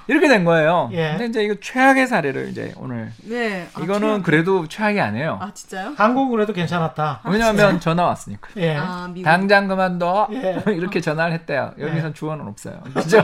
[0.08, 0.90] 이렇게 된 거예요.
[0.92, 1.12] 예.
[1.12, 3.68] 근데 이제 이거 최악의 사례를 이제 오늘 네.
[3.76, 4.24] 아, 이거는 최악.
[4.24, 5.38] 그래도 최악이 아니에요.
[5.40, 5.94] 아, 진짜요?
[5.96, 7.22] 한국은 해도 괜찮았다.
[7.26, 8.50] 왜냐하면 전화 왔으니까.
[8.58, 8.76] 예.
[8.76, 9.08] 아.
[9.24, 10.28] 당장 그만둬.
[10.34, 10.64] 예.
[10.74, 11.72] 이렇게 전화를 했대요.
[11.80, 12.14] 여기선 예.
[12.14, 12.82] 주어는 없어요.
[12.94, 13.24] 그죠?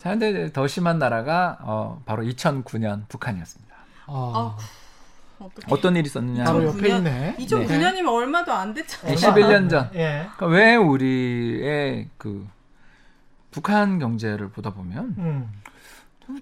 [0.00, 3.74] 자, 근데 더 심한 나라가 어, 바로 2009년 북한이었습니다.
[4.06, 4.56] 어,
[5.38, 5.66] 어떡해.
[5.68, 6.44] 어떤 일이 있었느냐?
[6.44, 6.96] 바로 저- 옆에 2009년?
[6.98, 7.36] 있네.
[7.38, 9.14] 2009년이면 얼마도 안 됐잖아요.
[9.14, 9.90] 네, 11년 전.
[9.94, 10.26] 예.
[10.36, 12.48] 그러니까 왜 우리의 그
[13.50, 15.52] 북한 경제를 보다 보면 음.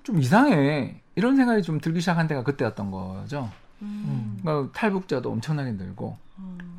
[0.04, 1.00] 좀 이상해.
[1.16, 3.50] 이런 생각이 좀 들기 시작한 때가 그때였던 거죠.
[3.82, 4.38] 음.
[4.40, 6.76] 그러니까 탈북자도 엄청나게 늘고 음.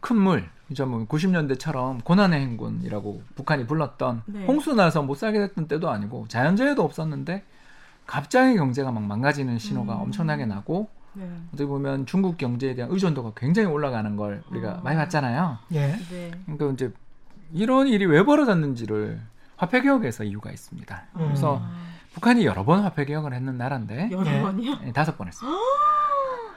[0.00, 4.44] 그큰 물, 이제 뭐 90년대처럼 고난의 행군이라고 북한이 불렀던 네.
[4.46, 7.42] 홍수 나서 못 살게 됐던 때도 아니고 자연재해도 없었는데
[8.06, 10.00] 갑자기 경제가 막 망가지는 신호가 음.
[10.02, 11.28] 엄청나게 나고 네.
[11.48, 14.80] 어떻게 보면 중국 경제에 대한 의존도가 굉장히 올라가는 걸 우리가 어.
[14.82, 15.58] 많이 봤잖아요.
[15.72, 15.96] 예.
[16.10, 16.30] 네.
[16.44, 16.92] 그러니까 이제
[17.52, 19.20] 이런 일이 왜 벌어졌는지를
[19.56, 21.02] 화폐 개혁에서 이유가 있습니다.
[21.16, 21.18] 음.
[21.18, 21.62] 그래서
[22.12, 24.42] 북한이 여러 번 화폐 개혁을 했는 나라인데 여러 예.
[24.42, 24.78] 번이요?
[24.80, 25.50] 네, 다섯 번 했어요.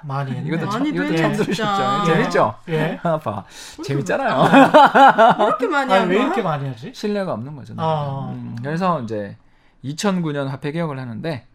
[0.03, 0.47] 많이 했네.
[0.47, 2.03] 이것도, 처, 많이 이것도 돼, 처음 진짜.
[2.07, 2.13] 예.
[2.13, 2.55] 재밌죠?
[2.69, 2.97] 예.
[3.01, 3.45] 봐,
[3.83, 5.35] 재밌잖아요.
[5.37, 6.25] 그렇게 많이 아니 한왜 거야?
[6.25, 6.91] 이렇게 많이 하지?
[6.93, 7.73] 신뢰가 없는 거죠.
[7.77, 8.31] 아.
[8.33, 9.37] 음, 그래서 이제
[9.83, 11.45] 2009년 화폐 개혁을 하는데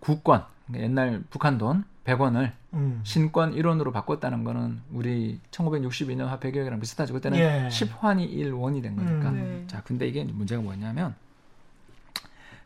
[0.00, 3.00] 국권 옛날 북한 돈 100원을 음.
[3.04, 7.14] 신권 1원으로 바꿨다는 거는 우리 1962년 화폐 개혁이랑 비슷하죠.
[7.14, 7.68] 그때는 예.
[7.70, 9.30] 10환이 1원이 된 거니까.
[9.30, 9.34] 음.
[9.34, 9.66] 네.
[9.66, 11.14] 자, 근데 이게 문제가 뭐냐면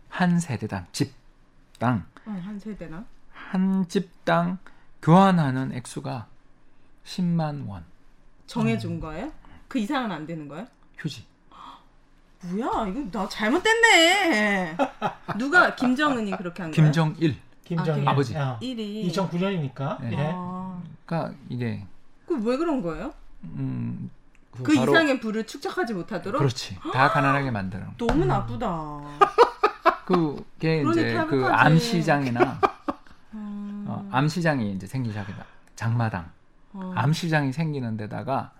[0.08, 3.04] 한 세대당 집당 어, 한 세대나?
[3.32, 4.58] 한 집당
[5.02, 6.26] 교환하는 액수가
[7.04, 7.84] 10만 원
[8.46, 9.32] 정해준 거예요?
[9.68, 10.66] 그 이상은 안 되는 거예요?
[10.98, 11.24] 휴지.
[12.42, 14.76] 뭐야 이거 나 잘못됐네.
[15.38, 16.92] 누가 김정은이 그렇게 한 거예요?
[16.92, 17.36] 김정일.
[17.64, 18.36] 김정일 아, 아버지.
[18.36, 18.58] 어.
[18.62, 20.00] 1이 2009년이니까.
[20.02, 20.12] 네.
[20.12, 20.32] 예.
[20.34, 21.84] 아, 그러니까 이게
[22.26, 23.12] 그 왜 그런 거예요?
[23.44, 24.10] 음,
[24.52, 26.38] 그그 바로- 이상의 부를 축적하지 못하도록?
[26.38, 26.78] 그렇지.
[26.92, 27.86] 다 가난하게 만드는.
[27.96, 28.06] 거.
[28.06, 29.00] 너무 나쁘다.
[30.06, 31.44] 그게 이제 그.
[31.46, 32.67] 암시장이나 음,
[33.98, 35.44] 어, 암시장이 이제 생기기 시작했다.
[35.76, 36.30] 장마당.
[36.72, 36.92] 어.
[36.94, 38.52] 암시장이 생기는 데다가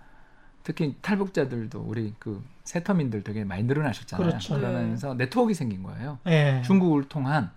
[0.63, 4.27] 특히 탈북자들도 우리 그 세터민들 되게 많이 늘어나셨잖아요.
[4.29, 4.55] 그렇죠.
[4.55, 6.19] 그러면서 네 트워크가 생긴 거예요.
[6.27, 6.61] 예.
[6.65, 7.51] 중국을 통한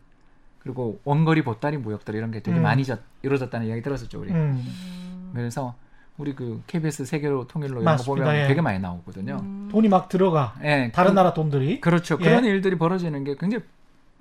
[0.60, 2.62] 그리고 원거리 보따리 무역들 이런 게 되게 음.
[2.62, 4.30] 많이 저- 이루어졌다는 이야기 들었었죠, 우리.
[4.30, 5.30] 음.
[5.34, 5.74] 그래서
[6.18, 8.02] 우리 그 KBS 세계로 통일로 이런 거.
[8.04, 8.46] 보면 예.
[8.46, 9.38] 되게 많이 나오거든요.
[9.42, 9.68] 음.
[9.72, 10.54] 돈이 막 들어가.
[10.62, 11.80] 예, 다른 그- 나라 돈들이.
[11.80, 12.16] 그렇죠.
[12.20, 12.24] 예.
[12.24, 13.64] 그런 일들이 벌어지는 게 굉장히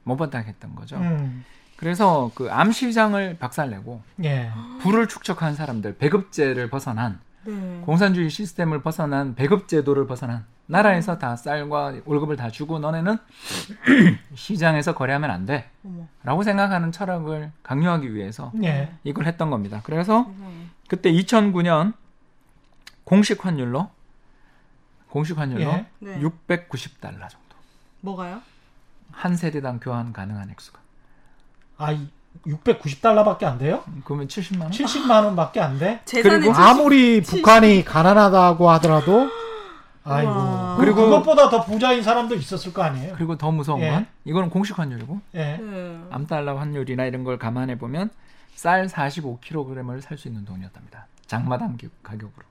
[0.04, 0.97] 못마땅했던 거죠.
[0.97, 1.43] 음.
[1.82, 4.52] 그래서 그 암시장을 박살내고 예.
[4.82, 7.82] 부를 축적한 사람들, 배급제를 벗어난 네.
[7.84, 13.17] 공산주의 시스템을 벗어난 배급제도를 벗어난 나라에서 다 쌀과 월급을 다 주고 너네는
[14.36, 15.72] 시장에서 거래하면 안 돼.
[16.24, 18.94] 라고 생각하는 철학을 강요하기 위해서 예.
[19.04, 19.82] 이걸 했던 겁니다.
[19.84, 20.67] 그래서 세상에.
[20.88, 21.94] 그때 2009년
[23.04, 23.89] 공식 환율로
[25.10, 25.88] 공식 환율로 예.
[25.98, 26.20] 네.
[26.20, 27.56] 690달러 정도.
[28.02, 28.39] 뭐가요?
[29.12, 30.81] 한 세대당 교환 가능한 액수가.
[31.84, 32.08] 아, 이
[32.46, 33.84] 690달러밖에 안 돼요?
[34.06, 34.72] 그러면 70만 원?
[34.72, 36.02] 70만 원밖에 안 돼?
[36.10, 39.30] 그리고 70 아무리 북한이 가난하다고 하더라도
[40.04, 40.32] 아이고.
[40.32, 40.78] 우와.
[40.78, 43.13] 그리고 그것보다 더 부자인 사람도 있었을 거 아니에요.
[43.15, 43.89] 그리고 더 무서운 예.
[43.91, 45.58] 건 이거는 공식 환율이고 예.
[45.62, 46.00] 네.
[46.10, 48.10] 암달러 환율이나 이런 걸 감안해 보면
[48.56, 51.06] 쌀 45kg을 살 수 있는 돈이었답니다.
[51.28, 52.46] 장마당 기- 가격으로.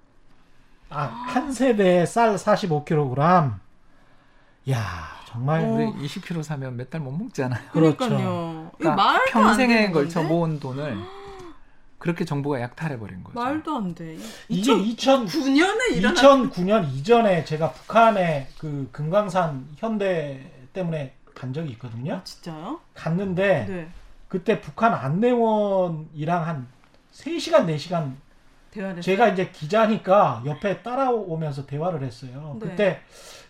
[0.90, 3.54] 아, 한 세대에 쌀 45kg.
[4.70, 4.78] 야,
[5.30, 5.68] 정말 어.
[5.72, 7.60] 우리 20kg 사면 몇 달 못 먹잖아요.
[7.72, 7.96] 그렇죠.
[7.96, 8.70] 그러니까요.
[8.80, 10.28] 이거 그러니까 평생에 걸쳐 건데?
[10.34, 10.98] 모은 돈을
[11.98, 13.38] 그렇게 정부가 약탈해 버린 거죠.
[13.38, 14.16] 말도 안 돼.
[14.48, 16.14] 이게 2000 2009년에 일어난
[16.50, 22.14] 2009년 이전에 제가 북한에 그 금강산 현대 때문에 간 적이 있거든요.
[22.14, 22.80] 아, 진짜요?
[22.94, 23.88] 갔는데 네.
[24.28, 26.66] 그때 북한 안내원이랑 한
[27.12, 28.14] 3시간 4시간
[28.70, 32.56] 대화를 제가 이제 기자니까 옆에 따라오면서 대화를 했어요.
[32.60, 32.68] 네.
[32.68, 33.00] 그때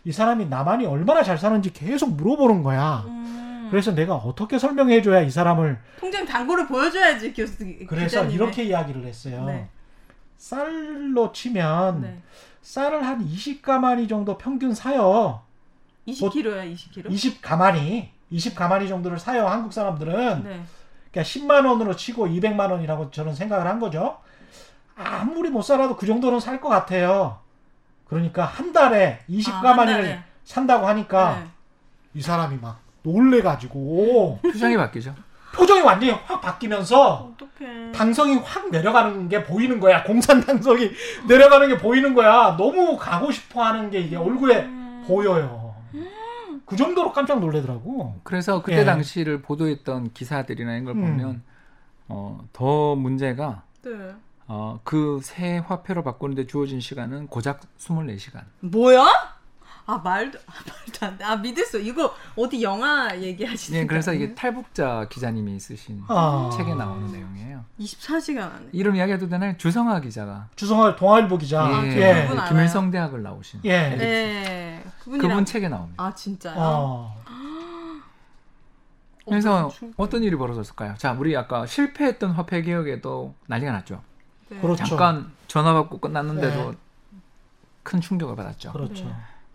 [0.05, 3.05] 이 사람이 남한이 얼마나 잘 사는지 계속 물어보는 거야.
[3.07, 3.69] 음.
[3.71, 8.35] 그래서 내가 어떻게 설명해 줘야 이 사람을 통장 단골을 보여줘야지 교수 그래서 기자님의.
[8.35, 9.45] 이렇게 이야기를 했어요.
[9.45, 9.69] 네.
[10.37, 12.19] 쌀로 치면 네.
[12.63, 15.43] 쌀을 한 20가마니 정도 평균 사요.
[16.09, 17.07] 20kg야 20kg.
[17.11, 19.47] 20가마니, 20가마니 정도를 사요.
[19.47, 20.63] 한국 사람들은 네.
[21.13, 24.19] 그러니까 10만 원으로 치고 200만 원이라고 저는 생각을 한 거죠.
[24.97, 27.39] 아무리 못 살아도 그 정도는 살 것 같아요.
[28.11, 30.23] 그러니까 한 달에 아, 20가마니를 한 달에.
[30.45, 31.47] 산다고 하니까 네.
[32.15, 35.15] 이 사람이 막 놀래가지고 표정이 바뀌죠.
[35.55, 37.93] 표정이 완전히 확 바뀌면서 어떡해.
[37.93, 40.03] 당성이 확 내려가는 게 보이는 거야.
[40.03, 40.91] 공산 당성이
[41.29, 42.57] 내려가는 게 보이는 거야.
[42.57, 45.05] 너무 가고 싶어 하는 게 이게 얼굴에 음.
[45.07, 45.71] 보여요.
[46.67, 48.17] 그 정도로 깜짝 놀래더라고.
[48.23, 48.85] 그래서 그때 예.
[48.85, 51.01] 당시를 보도했던 기사들이나 이런 걸 음.
[51.01, 51.43] 보면
[52.09, 53.91] 어, 더 문제가 네.
[54.53, 58.43] 어, 그 새 화폐로 바꾸는데 주어진 시간은 고작 24시간.
[58.61, 59.07] 뭐야?
[59.87, 61.25] 아 말도 아, 말도 안 돼.
[61.25, 61.79] 아 믿을 수.
[61.79, 64.35] 이거 어디 영화 얘기하시는 예, 그래서 거 이게?
[64.35, 66.51] 탈북자 기자님이 쓰신 아.
[66.57, 67.65] 책에 나오는 내용이에요.
[67.79, 68.67] 24시간 안에.
[68.73, 69.57] 이름 이야기해도 되나요?
[69.57, 71.65] 주성아 기자가 주성화 동아일보 기자.
[71.65, 72.23] 아, 예, 예.
[72.23, 72.49] 그분 알아요.
[72.51, 73.89] 김일성 대학을 나오신 예.
[73.97, 74.85] 네.
[75.05, 76.03] 그분이랑 그분 책에 나옵니다.
[76.05, 76.55] 아 진짜요?
[76.59, 77.23] 어.
[79.29, 80.95] 그래서 어, 중- 어떤 일이 벌어졌을까요?
[80.99, 84.03] 자, 우리 아까 실패했던 화폐 개혁에도 난리가 났죠.
[84.51, 84.61] 네.
[84.61, 84.85] 그렇죠.
[84.85, 86.79] 잠깐 전화 받고 끝났는데도 네.
[87.83, 88.73] 큰 충격을 받았죠.
[88.73, 89.05] 그렇죠.
[89.05, 89.15] 네.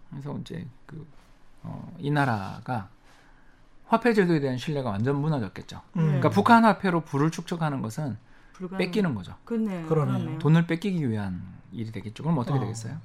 [0.09, 1.05] 그래서 이제 그,
[1.63, 2.89] 어, 이 나라가
[3.87, 5.81] 화폐 제도에 대한 신뢰가 완전 무너졌겠죠.
[5.97, 6.05] 음.
[6.05, 8.17] 그러니까 북한 화폐로 부를 축적하는 것은
[8.53, 9.35] 불가능- 뺏기는 거죠.
[9.45, 9.83] 그네.
[9.83, 10.17] 그러네요.
[10.19, 10.39] 그러네요.
[10.39, 12.23] 돈을 뺏기기 위한 일이 되겠죠.
[12.23, 12.61] 그럼 어떻게 어.
[12.61, 12.97] 되겠어요?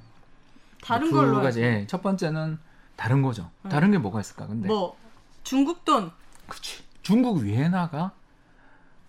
[0.82, 1.60] 다른 두 걸로 가지.
[1.60, 1.60] 하죠.
[1.62, 2.58] 예, 첫 번째는
[2.96, 3.50] 다른 거죠.
[3.62, 3.68] 네.
[3.70, 4.46] 다른 게 뭐가 있을까?
[4.46, 4.96] 근데 뭐
[5.42, 6.10] 중국 돈.
[6.46, 6.82] 그치.
[7.02, 8.12] 중국 위에나가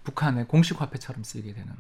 [0.04, 1.72] 북한의 공식 화폐처럼 쓰이게 되는.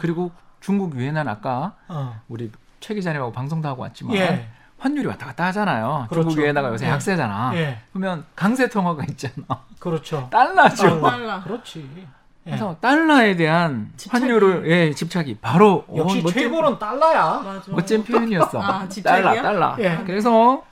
[0.00, 2.20] 그리고 중국 위에나는 아까 어.
[2.28, 4.48] 우리 최 기자님하고 방송도 하고 왔지만 예.
[4.78, 6.06] 환율이 왔다 갔다 하잖아요.
[6.10, 6.28] 그렇죠.
[6.28, 6.90] 중국 위에나가 요새 예.
[6.90, 7.52] 약세잖아.
[7.54, 7.78] 예.
[7.92, 9.44] 그러면 강세 통화가 있잖아.
[9.78, 10.28] 그렇죠.
[10.30, 10.82] 달러죠.
[11.00, 11.10] 달러.
[11.10, 11.42] 달러.
[11.44, 11.90] 그렇지.
[11.98, 12.06] 예.
[12.44, 14.20] 그래서 달러에 대한 집착이.
[14.22, 17.40] 환율을 예, 집착이 바로 어, 역시 멋진, 최고는 달러야.
[17.42, 17.72] 맞아.
[17.72, 18.60] 멋진 표현이었어.
[18.60, 18.86] 아?
[19.02, 19.76] 달러, 달러.
[19.78, 20.02] 예.
[20.04, 20.62] 그래서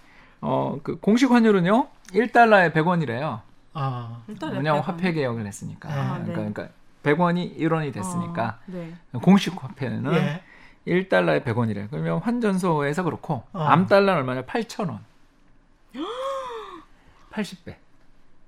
[0.43, 1.87] 어, 그 공식 환율은요.
[2.13, 3.41] 1달러에 100원이래요.
[3.73, 4.19] 아.
[4.29, 5.89] 왜냐하면 랩 화폐 개혁을 했으니까.
[5.89, 6.33] 아, 네.
[6.33, 6.69] 그러니까, 그러니까
[7.03, 8.95] 100원이 1원이 됐으니까 어, 네.
[9.23, 10.43] 공식 화폐는 예.
[10.87, 11.89] 1달러에 100원이래.
[11.91, 13.63] 그러면 환전소에서 그렇고 어.
[13.63, 14.43] 암달러는 얼마냐?
[14.43, 14.99] 8,000원.
[17.33, 17.77] 80배.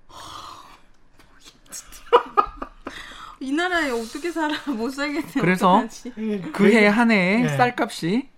[3.40, 5.32] 이 나라에 어떻게 살아 못 살겠네.
[5.40, 6.12] 그래서 어떡하지?
[6.52, 7.48] 그해 한 해에 예.
[7.48, 8.28] 쌀값이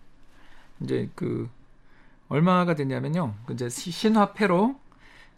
[0.80, 1.48] 이제 그
[2.28, 3.34] 얼마가 됐냐면요.
[3.46, 4.78] 그 이제 시- 신화폐로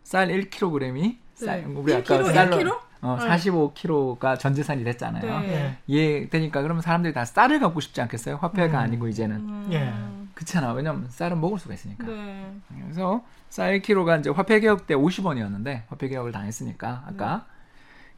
[0.04, 1.66] 쌀 1kg이 쌀 네.
[1.74, 2.32] 우리 아까 1kg?
[2.32, 2.80] 쌀로 1kg?
[3.00, 3.28] 어, 네.
[3.28, 5.40] 45kg가 전 재산이 됐잖아요.
[5.40, 5.78] 네.
[5.88, 5.94] 예.
[5.94, 8.36] 예, 되니까 그러면 사람들이 다 쌀을 갖고 싶지 않겠어요?
[8.36, 8.82] 화폐가 음.
[8.84, 9.92] 아니고 이제는 음, 예.
[10.34, 10.72] 그렇잖아.
[10.72, 12.06] 왜냐면 쌀은 먹을 수가 있으니까.
[12.06, 12.52] 네.
[12.82, 17.58] 그래서 쌀 1kg가 이제 화폐 개혁 때 50원이었는데 화폐 개혁을 당했으니까 아까 네.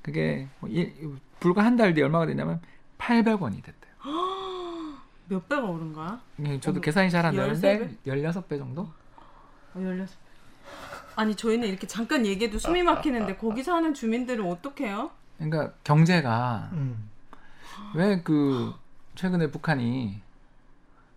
[0.02, 0.92] 그게 뭐 이-
[1.40, 2.60] 불과 한 달 뒤에 얼마가 됐냐면
[2.98, 3.92] 800원이 됐대요.
[5.28, 6.20] 몇 배가 오른 거야?
[6.44, 8.82] 예, 저도 어머, 계산이 잘안13 되는데 16배 정도?
[8.82, 10.08] 어, 16배.
[11.20, 15.10] 아니 저희는 이렇게 잠깐 얘기해도 숨이 막히는데 거기 사는 주민들은 어떡해요?
[15.36, 17.10] 그러니까 경제가 음.
[17.94, 18.72] 왜그
[19.16, 20.18] 최근에 북한이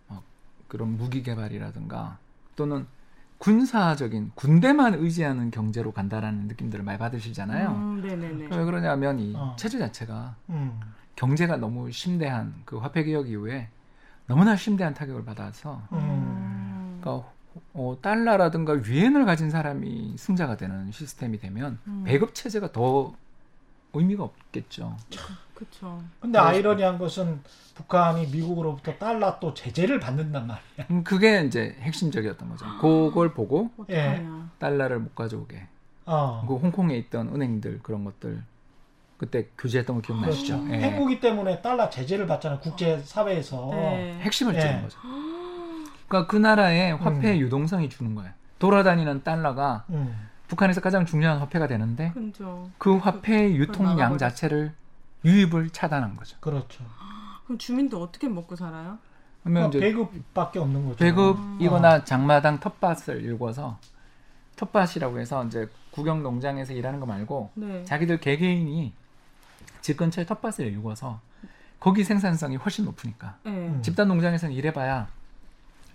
[0.08, 0.22] 막
[0.68, 2.18] 그런 무기 개발이라든가
[2.54, 2.86] 또는
[3.38, 7.70] 군사적인 군대만 의지하는 경제로 간다라는 느낌들을 많이 받으시잖아요.
[7.70, 8.54] 음, 네네네.
[8.54, 9.56] 왜 그러냐면 이 어.
[9.58, 10.80] 체제 자체가 음.
[11.16, 13.68] 경제가 너무 심대한 그 화폐 개혁 이후에
[14.26, 16.98] 너무나 심대한 타격을 받아서 음.
[17.00, 17.26] 그러니까
[17.72, 22.04] 어, 달러라든가 위엔을 가진 사람이 승자가 되는 시스템이 되면 음.
[22.06, 23.14] 배급 체제가 더
[23.92, 24.96] 의미가 없겠죠.
[25.54, 26.02] 그쵸.
[26.20, 27.40] 근데 아이러니한 것은
[27.74, 30.86] 북한이 미국으로부터 달러 또 제재를 받는단 말이야.
[30.90, 32.66] 음, 그게 이제 핵심적이었던 거죠.
[32.80, 34.50] 그걸 보고 어떡하냐.
[34.58, 35.68] 달러를 못 가져오게.
[36.06, 36.44] 어.
[36.46, 38.42] 그 홍콩에 있던 은행들 그런 것들
[39.16, 40.58] 그때 규제했던 거 기억나시죠?
[40.60, 40.74] 그렇죠.
[40.74, 40.80] 예.
[40.80, 42.60] 핵무기 때문에 달러 제재를 받잖아요.
[42.60, 43.68] 국제 사회에서.
[43.70, 44.18] 네.
[44.20, 44.60] 핵심을 예.
[44.60, 44.98] 찌는 거죠.
[46.14, 47.40] 그러니까 그 나라의 화폐의 음.
[47.40, 48.30] 유동성이 주는 거예요.
[48.60, 50.28] 돌아다니는 달러가 음.
[50.46, 52.70] 북한에서 가장 중요한 화폐가 되는데 그죠.
[52.78, 54.18] 그 화폐의 유통량 막아버렸어.
[54.18, 54.72] 자체를
[55.24, 56.36] 유입을 차단한 거죠.
[56.38, 56.84] 그렇죠.
[57.44, 58.98] 그럼 주민들 어떻게 먹고 살아요?
[59.42, 60.96] 그러면 그러니까 이제 배급밖에 없는 거죠.
[60.98, 63.78] 배급이거나 장마당 텃밭을 일궈서
[64.56, 67.84] 텃밭이라고 해서 이제 구경 농장에서 일하는 거 말고 네.
[67.84, 68.92] 자기들 개개인이
[69.80, 71.20] 집 근처에 텃밭을 일궈서
[71.80, 73.50] 거기 생산성이 훨씬 높으니까 네.
[73.50, 73.82] 음.
[73.82, 75.08] 집단 농장에서는 일해봐야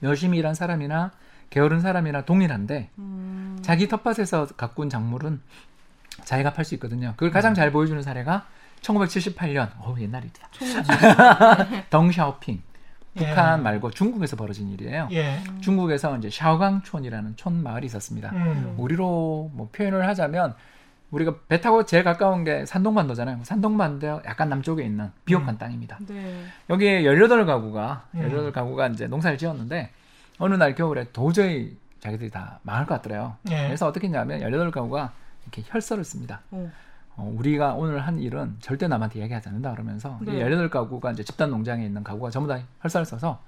[0.03, 1.11] 열심히 일한 사람이나
[1.49, 3.59] 게으른 사람이나 동일한데 음.
[3.61, 5.41] 자기 텃밭에서 가꾼 작물은
[6.23, 7.13] 자기가 팔 수 있거든요.
[7.15, 8.45] 그걸 가장 잘 보여주는 사례가
[8.81, 10.49] 1978년, 어 옛날이다.
[11.89, 12.61] 덩샤오핑.
[13.17, 13.27] 예.
[13.27, 15.09] 북한 말고 중국에서 벌어진 일이에요.
[15.11, 15.41] 예.
[15.61, 18.29] 중국에서 이제 샤오강촌이라는 촌 마을이 있었습니다.
[18.31, 18.75] 음.
[18.77, 20.55] 우리로 뭐 표현을 하자면
[21.11, 23.39] 우리가 배 타고 제일 가까운 게 산동반도잖아요.
[23.43, 25.97] 산동반도 약간 남쪽에 있는 비옥한 땅입니다.
[26.07, 26.45] 네.
[26.69, 28.29] 여기에 18가구가 음.
[28.29, 29.91] 18가구가 이제 농사를 지었는데
[30.37, 33.35] 어느 날 겨울에 도저히 자기들이 다 망할 것 같더래요.
[33.49, 33.67] 예.
[33.67, 35.09] 그래서 어떻게 했냐면 18가구가
[35.43, 36.41] 이렇게 혈서를 씁니다.
[36.51, 36.71] 어.
[37.15, 40.37] 어, 우리가 오늘 한 일은 절대 남한테 이야기하지 않는다 그러면서 네.
[40.37, 43.41] 이 18가구가 이제 집단 농장에 있는 가구가 전부 다 혈서를 써서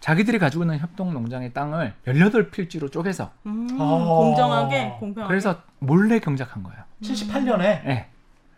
[0.00, 4.18] 자기들이 가지고 있는 협동 농장의 땅을 18필지로 쪼개서 음, 어.
[4.18, 5.28] 공정하게 공평하게.
[5.28, 6.82] 그래서 몰래 경작한 거예요.
[7.02, 8.06] 78년에 예.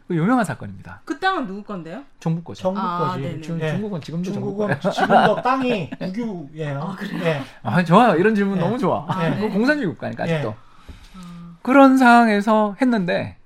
[0.08, 1.02] 그 유명한 사건입니다.
[1.04, 2.02] 그 땅은 누구 건데요?
[2.18, 2.62] 정부 거죠.
[2.62, 3.20] 정부 아, 거지.
[3.22, 3.40] 네네.
[3.40, 3.70] 중, 예.
[3.70, 4.80] 중국은 지금도 정부 중국은 거예요.
[4.92, 6.96] 지금도 땅이 국유예요.
[7.22, 7.42] 예.
[7.62, 8.16] 아, 좋아요.
[8.16, 8.60] 이런 질문 예.
[8.60, 9.06] 너무 좋아.
[9.08, 9.48] 아, 네.
[9.48, 10.34] 공산주의 국가니까 예.
[10.34, 10.54] 아직도.
[11.62, 13.36] 그런 상황에서 했는데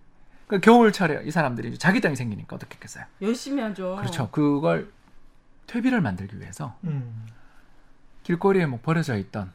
[0.47, 3.05] 그 겨울철에 이 사람들이 자기 땅이 생기니까 어떻게 했겠어요?
[3.23, 3.97] 열심히 하죠.
[3.97, 4.29] 그렇죠.
[4.31, 4.91] 그걸
[5.67, 7.27] 퇴비를 만들기 위해서 음.
[8.25, 9.53] 길거리에 뭐 버려져 있던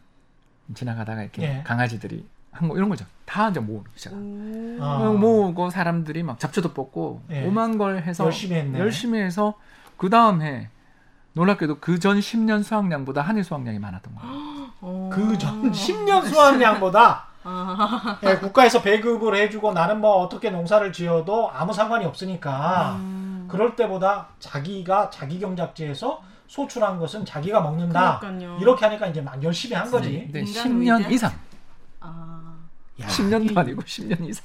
[0.73, 1.63] 지나가다가 이렇게 예.
[1.63, 3.05] 강아지들이 한거 이런 거죠.
[3.25, 4.13] 다 이제 모으기 시작.
[4.13, 4.77] 오.
[4.81, 5.11] 아.
[5.11, 7.45] 모으고 사람들이 막 잡초도 뽑고 예.
[7.45, 8.79] 오만 걸 해서 열심히 했네.
[8.79, 9.55] 열심히 해서
[9.97, 10.69] 그 다음 해
[11.33, 14.31] 놀랍게도 그 전 10년 수확량보다 한해 수확량이 많았던 거예요.
[14.81, 15.09] 어.
[15.11, 18.19] 그전 10년 수확량보다 아.
[18.25, 23.47] 예, 국가에서 배급을 해주고 나는 뭐 어떻게 농사를 지어도 아무 상관이 없으니까 음.
[23.49, 26.21] 그럴 때보다 자기가 자기 경작지에서
[26.53, 28.19] 소출한 것은 자기가 먹는다.
[28.19, 28.57] 그러니까요.
[28.59, 30.15] 이렇게 하니까 이제 막 열심히 한 거지.
[30.33, 31.13] 인간 10년 의대?
[31.13, 31.31] 이상,
[31.99, 32.55] 아.
[32.99, 34.43] 야, 10년도 이- 아니고 10년 이상.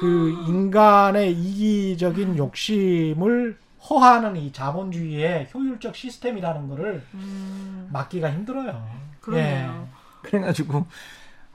[0.00, 3.58] 그 인간의 이기적인 욕심을
[3.90, 7.90] 허하는 이 자본주의의 효율적 시스템이라는 거를 음.
[7.92, 8.88] 막기가 힘들어요.
[9.20, 9.86] 그러네요.
[10.22, 10.86] 그래가지고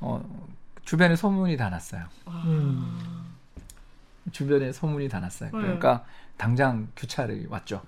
[0.02, 0.24] 어,
[0.86, 2.04] 주변에 소문이 다 났어요.
[2.28, 2.32] 예.
[2.48, 3.26] 음.
[4.32, 5.50] 주변에 소문이 다 났어요.
[5.52, 5.60] 네.
[5.60, 6.06] 그러니까
[6.38, 7.82] 당장 규찰이 왔죠.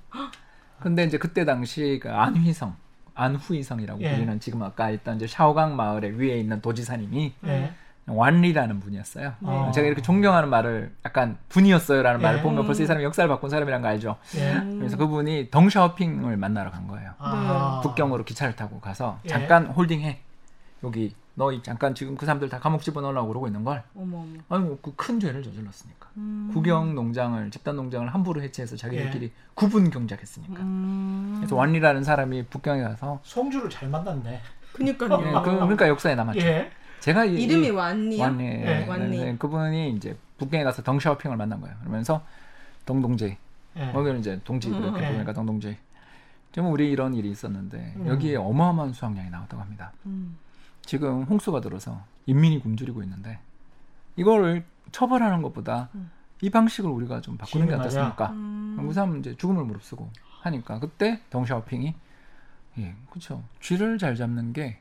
[0.82, 2.76] 근데 이제 그때 당시 그 안휘성,
[3.16, 4.12] 안후이성이라고 예.
[4.12, 7.74] 불리는 지금 아까 있던 이제 샤오강 마을의 위에 있는 도지사님이 예.
[8.08, 9.34] 완리라는 분이었어요.
[9.40, 9.72] 네.
[9.74, 12.24] 제가 이렇게 존경하는 말을 약간 분이었어요라는 예.
[12.24, 14.18] 말을 보면 벌써 이 사람이 역사를 바꾼 사람이란 거 알죠.
[14.36, 14.54] 예.
[14.54, 14.80] 음.
[14.80, 17.12] 그래서 그분이 덩샤오핑을 만나러 간 거예요.
[17.20, 17.80] 아.
[17.84, 19.30] 북경으로 기차를 타고 가서 예.
[19.30, 20.20] 잠깐 홀딩해.
[20.84, 24.28] 여기 너 잠깐 지금 그 사람들 다 감옥 집어넣으려고 그러고 있는 걸 어머 어머.
[24.50, 26.50] 아니 그큰 죄를 저질렀으니까 음.
[26.54, 29.32] 국영 농장을 집단 농장을 함부로 해체해서 자기들끼리 예.
[29.54, 31.36] 구분 경작했으니까 음.
[31.38, 34.42] 그래서 완리라는 사람이 북경에 가서 송주를 잘 만났네.
[34.74, 35.20] 그니까요.
[35.20, 36.40] 예, 그, 그러니까 역사에 남았죠.
[36.40, 36.72] 예.
[37.00, 37.72] 제가 이, 이름이?
[37.72, 38.24] 완리 예.
[38.88, 39.18] 완리.
[39.18, 41.76] 네, 그분이 이제 북경에 가서 덩샤오핑을 만난 거예요.
[41.80, 42.24] 그러면서
[42.86, 43.38] 동동제
[43.78, 43.92] 예.
[43.92, 45.12] 거기는 이제 동지 그렇게 예.
[45.14, 45.78] 보니까 동동제
[46.52, 48.08] 좀 우리 이런 일이 있었는데 음.
[48.08, 49.94] 여기에 어마어마한 수확량이 나왔다고 합니다.
[50.06, 50.38] 음.
[50.84, 53.40] 지금 홍수가 들어서 인민이 굶주리고 있는데
[54.16, 56.12] 이거를 처벌하는 것보다 음.
[56.42, 57.74] 이 방식을 우리가 좀 바꾸는 게.
[57.76, 58.32] 어떻습니까?
[58.32, 58.78] 음.
[58.88, 60.10] 그 사람은 이제 죽음을 무릅쓰고
[60.42, 61.94] 하니까 그때 덩샤오핑이
[62.80, 63.44] 예, 그렇죠.
[63.60, 64.80] 쥐를 잘 잡는 게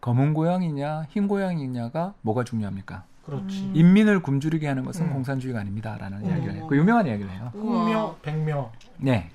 [0.00, 3.04] 검은 고양이냐 흰 고양이냐가 뭐가 중요합니까?
[3.24, 3.64] 그렇지.
[3.64, 3.72] 음.
[3.76, 5.12] 인민을 굶주리게 하는 것은 음.
[5.12, 6.26] 공산주의가 아닙니다라는 음.
[6.26, 6.66] 이야기를 해요.
[6.66, 7.50] 그 유명한 이야기를 해요.
[7.54, 7.84] 우와.
[7.84, 8.72] 흥묘, 백묘.
[8.98, 9.30] 네,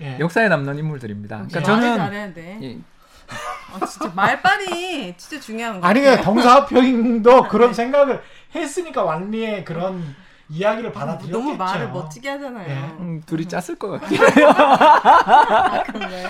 [0.00, 0.18] 예.
[0.20, 1.46] 역사에 남는 인물들입니다.
[1.48, 1.64] 그러니까 예.
[1.64, 2.34] 저는.
[2.62, 2.78] 예,
[3.28, 5.86] 아, 진짜 말빨이 진짜 중요한 거.
[5.86, 8.22] 아니 그냥 덩사표잉도 그런 생각을
[8.54, 10.14] 했으니까 완리의 그런
[10.48, 11.38] 이야기를 받아들였겠죠.
[11.38, 12.68] 너무 말을 멋지게 하잖아요.
[12.68, 12.74] 예.
[13.00, 14.48] 음, 둘이 짰을 것 같아요.
[14.50, 16.28] 아, 그런가요?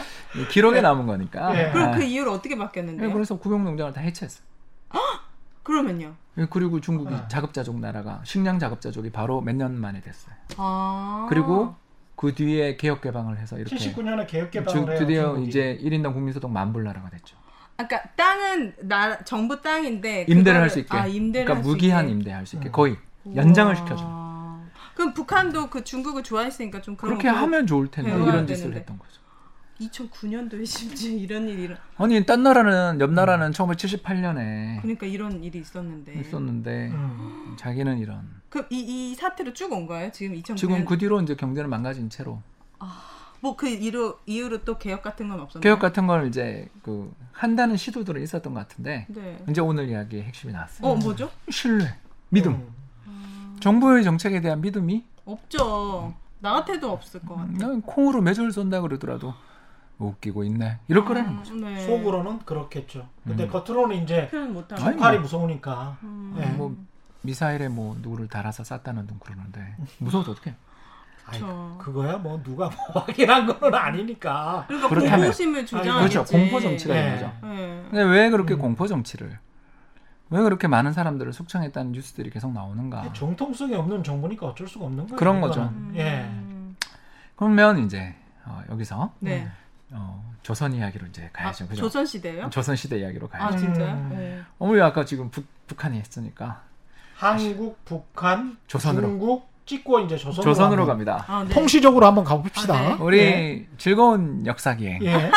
[0.51, 1.59] 기록에 남은 거니까.
[1.59, 1.71] 예.
[1.73, 3.13] 그럼 아, 그 이후로 어떻게 예, 바뀌었는데요?
[3.13, 4.45] 그래서 구경농장을 다 해체했어요.
[5.65, 6.15] 그러면요?
[6.39, 7.27] 예, 그리고 중국이 아.
[7.29, 10.35] 자급자족 나라가 식량 자급자족이 바로 몇 년 만에 됐어요.
[10.57, 11.27] 아.
[11.29, 11.75] 그리고
[12.23, 14.99] 그 뒤에 개혁 개방을 해서 이렇게 79년에 개혁 주- 개방을 해요.
[15.01, 15.49] 드디어 중국이.
[15.49, 17.37] 이제 1인당 국민소득 만 불 나라가 됐죠.
[17.77, 20.97] 아까 땅은 나 정부 땅인데 임대를 할 수 있게.
[20.97, 22.13] 아, 임대를 그러니까 할수 무기한 있게.
[22.13, 22.73] 임대할 수 있게 음.
[22.73, 22.97] 거의
[23.35, 23.75] 연장을.
[23.75, 24.05] 시켜줘.
[24.95, 28.79] 그럼 북한도 그 중국을 좋아했으니까 좀 그렇게 거 하면 좋을 텐데 이런 짓을 되는데.
[28.81, 29.21] 했던 거죠.
[29.89, 31.77] 2009년도에 심지어 이런 일이 일어.
[31.97, 36.15] 아니 딴 나라는 옆 나라는 1978년에 그러니까 이런 일이 있었는데.
[36.21, 37.55] 있었는데 음.
[37.59, 38.79] 자기는 이런 그럼 이,
[39.13, 40.11] 이 사태로 쭉 온 거예요?
[40.13, 40.57] 지금 2009년.
[40.57, 42.41] 지금 그 뒤로 이제 경제는 망가진 채로
[43.41, 45.63] 뭐그 이후로 이후로 또 개혁 같은 건 없었나요?
[45.63, 49.43] 개혁 같은 걸 이제 그 한다는 시도들은 있었던 것 같은데 네.
[49.49, 50.87] 이제 오늘 이야기의 핵심이 나왔어요.
[50.89, 51.29] 어 뭐죠?
[51.51, 51.93] 신뢰,
[52.29, 52.73] 믿음,
[53.09, 53.57] 음.
[53.59, 56.15] 정부의 정책에 대한 믿음이 없죠.
[56.39, 57.69] 나 같아도 없을 것 같아.
[57.69, 59.35] 음, 콩으로 매절 쏜다 그러더라도
[60.09, 61.55] 웃기고 있네 이럴 거라는 거죠.
[61.55, 61.81] 네.
[61.81, 63.07] 속으로는 그렇겠죠.
[63.25, 63.51] 근데 음.
[63.51, 64.65] 겉으로는 이제 뭐.
[65.21, 65.97] 무서우니까.
[66.03, 66.37] 음.
[66.41, 66.47] 예.
[66.47, 66.77] 뭐
[67.23, 70.55] 미사일에 뭐 누구를 달아서 쐈다는 둥 그러는데 무서워도 어떡해?
[71.27, 71.41] 아이.
[71.79, 74.65] 그거야 뭐 누가 뭐 확인한 거는 아니니까.
[74.67, 75.21] 그러니까 그렇다면.
[75.21, 76.15] 공포심을 주장하겠지.
[76.15, 76.33] 그렇죠.
[76.33, 77.03] 공포 정치가 예.
[77.03, 77.33] 된 거죠.
[77.47, 77.83] 네.
[77.91, 78.59] 근데 왜 그렇게 음.
[78.59, 79.39] 공포 정치를
[80.31, 83.13] 왜 그렇게 많은 사람들을 숙청했다는 뉴스들이 계속 나오는가?
[83.13, 85.17] 정통성이 없는 정부니까 어쩔 수가 없는 거예요.
[85.17, 85.41] 그런.
[85.43, 85.63] 거죠.
[85.63, 85.93] 음.
[85.97, 86.27] 예.
[87.37, 89.49] 그러면 이제 어, 여기서 네.
[89.93, 91.69] 어, 조선 이야기로 이제 아, 가야죠.
[91.69, 91.83] 그죠?
[91.83, 92.51] 조선 시대예요?
[92.51, 93.59] 조선 시대 이야기로 아 가야죠.
[93.59, 93.95] 진짜요?
[93.95, 94.09] 음.
[94.11, 94.41] 네.
[94.59, 96.63] 어머니 아까 지금 북, 북한이 했으니까
[97.15, 99.07] 한국, 북한, 조선으로.
[99.07, 101.25] 중국 찍고 이제 조선으로, 조선으로 갑니다.
[101.29, 101.55] 아, 네.
[101.55, 102.75] 통시적으로 한번 가봅시다.
[102.75, 102.97] 아, 네.
[103.01, 103.67] 우리 예.
[103.79, 105.31] 즐거운 역사 기행, 예.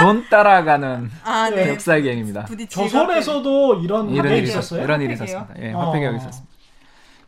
[0.00, 1.68] 돈 따라가는 아, 네.
[1.70, 2.46] 역사 기행입니다.
[2.68, 4.82] 조선에서도 이런 이런 일이 있었어요?
[4.82, 5.14] 이런 일이?
[5.14, 5.54] 있었습니다.
[5.60, 5.78] 예, 어.
[5.86, 6.54] 화폐개혁이 있었습니다.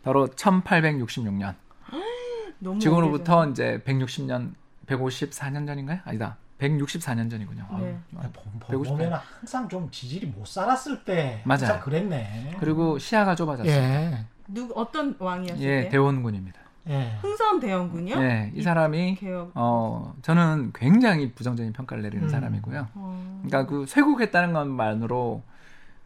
[0.03, 1.55] 바로 1866년.
[2.59, 3.53] 너무 지금으로부터 오래전.
[3.53, 4.55] 이제 160년,
[4.87, 6.01] 154년 전인가요?
[6.05, 6.37] 아니다.
[6.59, 7.67] 164년 전이군요.
[7.81, 7.99] 네.
[8.17, 11.43] 아, 아, 보- 보- 150 보면은 항상 좀 지질이 못 살았을 때.
[11.45, 12.57] 항상 그랬네.
[12.61, 13.73] 그리고 시야가 좁아졌어요.
[13.75, 14.25] 예.
[14.49, 15.89] 누 어떤 왕이었을 예, 때?
[15.91, 16.59] 대원군입니다.
[16.89, 17.19] 예.
[17.21, 18.17] 흥선 대원군이요?
[18.23, 19.51] 예, 이 사람이 개혁.
[19.55, 22.29] 어 저는 굉장히 부정적인 평가를 내리는 음.
[22.31, 22.89] 사람이고요.
[22.95, 23.41] 어.
[23.45, 25.43] 그러니까 그 쇄국했다는 것만으로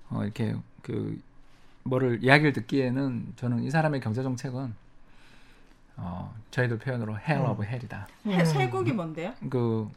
[0.08, 1.20] 어 이렇게 그
[1.84, 4.74] 뭐를 이야기를 듣기에는 저는 이 사람의 경제 정책은
[5.96, 8.08] 어, 저희들 표현으로 hell of hell이다.
[8.26, 9.34] 해- 쇠국이 뭔데요?
[9.50, 9.90] 그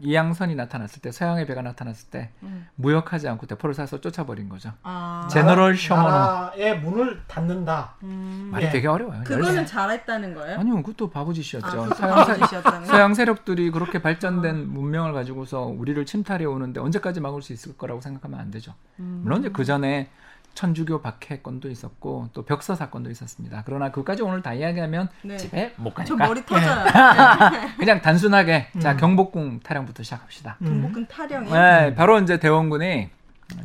[0.00, 2.66] 이양선이 나타났을 때 서양의 배가 나타났을 때 음.
[2.76, 4.72] 무역하지 않고 대포를 쏴서 쫓아버린 거죠.
[4.82, 7.94] 아, 제너럴 셔먼은 나라의 문을 닫는다.
[8.02, 8.48] 음.
[8.50, 8.70] 말이 예.
[8.70, 9.22] 되게 어려워요.
[9.24, 10.58] 그거는 잘했다는 거예요?
[10.58, 11.66] 아니요, 그것도 바보짓이었죠.
[11.66, 12.86] 아, 서양, 바보짓이었다는?
[12.86, 18.40] 서양 세력들이 그렇게 발전된 문명을 가지고서 우리를 침탈해 오는데 언제까지 막을 수 있을 거라고 생각하면
[18.40, 18.74] 안 되죠.
[18.98, 19.20] 음.
[19.22, 20.08] 물론 이제 그 전에
[20.54, 23.62] 천주교 박해 건도 있었고 또 벽서 사건도 있었습니다.
[23.64, 25.36] 그러나 그까지 오늘 다 이야기하면 네.
[25.36, 26.84] 집에 못저 가니까 머리 터져요.
[27.78, 28.96] 그냥 단순하게 자 음.
[28.96, 30.56] 경복궁 타령부터 시작합시다.
[30.62, 30.66] 음.
[30.66, 31.50] 경복궁 타령이.
[31.50, 33.08] 네, 바로 이제 대원군이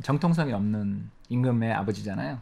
[0.04, 2.40] 정통성이 없는 임금의 아버지잖아요.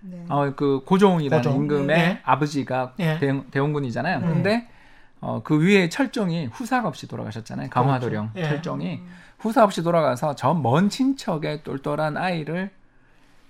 [0.00, 0.24] 네.
[0.28, 1.62] 어, 그 고종이라는 고종.
[1.62, 2.20] 임금의 네.
[2.24, 3.18] 아버지가 네.
[3.18, 4.18] 대원, 대원군이잖아요.
[4.18, 4.26] 음.
[4.26, 4.68] 근데
[5.20, 7.70] 어, 그 위에 철종이 후사가 없이 돌아가셨잖아요.
[7.70, 8.46] 강화도령 그렇죠.
[8.46, 8.50] 예.
[8.50, 9.00] 철종이
[9.38, 12.70] 후사 없이 돌아가서 저 먼 친척의 똘똘한 아이를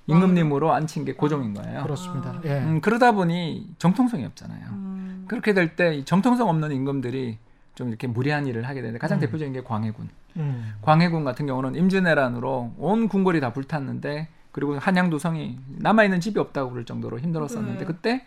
[0.07, 1.83] 임금님으로 앉힌 게 고종인 거예요.
[1.83, 2.31] 그렇습니다.
[2.31, 2.40] 아.
[2.45, 2.59] 예.
[2.61, 4.66] 음, 그러다 보니 정통성이 없잖아요.
[4.71, 5.25] 음.
[5.29, 7.38] 그렇게 될 때 정통성 없는 임금들이
[7.75, 9.21] 좀 이렇게 무리한 일을 하게 되는데 가장 음.
[9.21, 10.09] 대표적인 게 광해군.
[10.37, 10.75] 음.
[10.83, 16.85] 광해군 같은 경우는 임진왜란으로 온 궁궐이 다 불탔는데 그리고 한양도성이 남아 있는 집이 없다고 그럴
[16.85, 17.85] 정도로 힘들었었는데 네.
[17.85, 18.27] 그때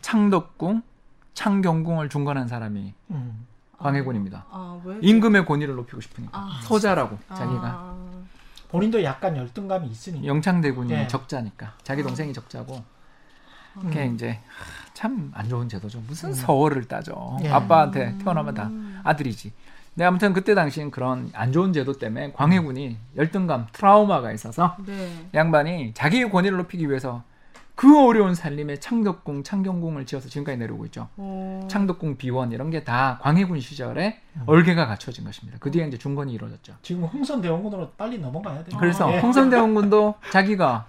[0.00, 0.82] 창덕궁,
[1.34, 3.46] 창경궁을 중건한 사람이 음.
[3.78, 4.46] 광해군입니다.
[4.50, 4.98] 아, 왜?
[5.02, 6.60] 임금의 권위를 높이고 싶으니까 아.
[6.62, 7.34] 소자라고 아.
[7.34, 7.96] 자기가
[8.68, 10.26] 본인도 약간 열등감이 있으니까.
[10.26, 11.06] 영창대군이 예.
[11.06, 12.82] 적자니까 자기 동생이 적자고
[13.80, 14.14] 그게 음.
[14.14, 14.40] 이제
[14.94, 16.00] 참 안 좋은 제도죠.
[16.06, 17.48] 무슨 서월을 따져 예.
[17.50, 19.00] 아빠한테 태어나면 다 음.
[19.04, 19.52] 아들이지.
[19.94, 25.28] 근데 아무튼 그때 당시엔 그런 안 좋은 제도 때문에 광해군이 열등감, 트라우마가 있어서 네.
[25.34, 27.22] 양반이 자기의 권위를 높이기 위해서
[27.78, 31.08] 그 어려운 살림에 창덕궁, 창경궁을 지어서 지금까지 내려오고 있죠.
[31.16, 31.60] 오.
[31.68, 34.42] 창덕궁 비원 이런 게 다 광해군 시절에 음.
[34.46, 35.58] 얼개가 갖춰진 것입니다.
[35.60, 36.74] 그 뒤에 이제 중건이 이루어졌죠.
[36.82, 38.76] 지금 흥선대원군으로 빨리 넘어가야 돼요.
[38.80, 39.20] 그래서 예.
[39.20, 40.86] 홍선대원군도 자기가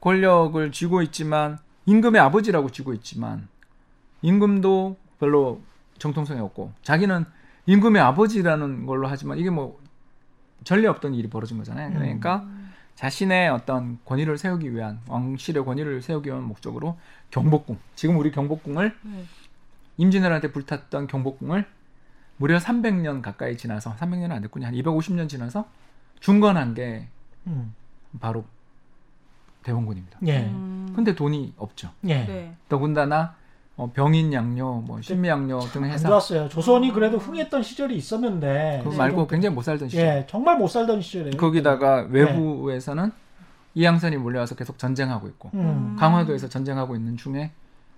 [0.00, 3.46] 권력을 쥐고 있지만 임금의 아버지라고 쥐고 있지만
[4.22, 5.60] 임금도 별로
[5.98, 7.24] 정통성이 없고 자기는
[7.66, 9.78] 임금의 아버지라는 걸로 하지만 이게 뭐
[10.64, 11.92] 전례 없던 일이 벌어진 거잖아요.
[11.92, 12.44] 그러니까
[12.96, 16.98] 자신의 어떤 권위를 세우기 위한 왕실의 권위를 세우기 위한 목적으로
[17.30, 19.24] 경복궁 지금 우리 경복궁을 네.
[19.98, 21.66] 임진왜란한테 불탔던 경복궁을
[22.38, 24.66] 무려 300년 가까이 지나서 300년은 안 됐군요.
[24.66, 25.66] 한 250년 지나서
[26.20, 27.08] 중건한 게
[27.46, 27.74] 음.
[28.20, 28.44] 바로
[29.62, 30.18] 대원군입니다.
[30.26, 30.44] 예.
[30.44, 30.92] 음.
[30.94, 31.90] 근데 돈이 없죠.
[32.04, 32.24] 예.
[32.24, 32.56] 네.
[32.68, 33.36] 더군다나
[33.76, 36.48] 어, 병인 양료, 뭐 신미 양료 등안 해서 좋았어요.
[36.48, 38.78] 조선이 그래도 흥했던 시절이 있었는데.
[38.82, 40.04] 그거 네, 말고 좀- 굉장히 못 살던 시절.
[40.04, 41.30] 예, 정말 못 살던 시절에.
[41.32, 43.12] 거기다가 외부에서는
[43.74, 45.94] 이양선이 몰려와서 계속 전쟁하고 있고 음.
[45.98, 47.50] 강화도에서 전쟁하고 있는 중에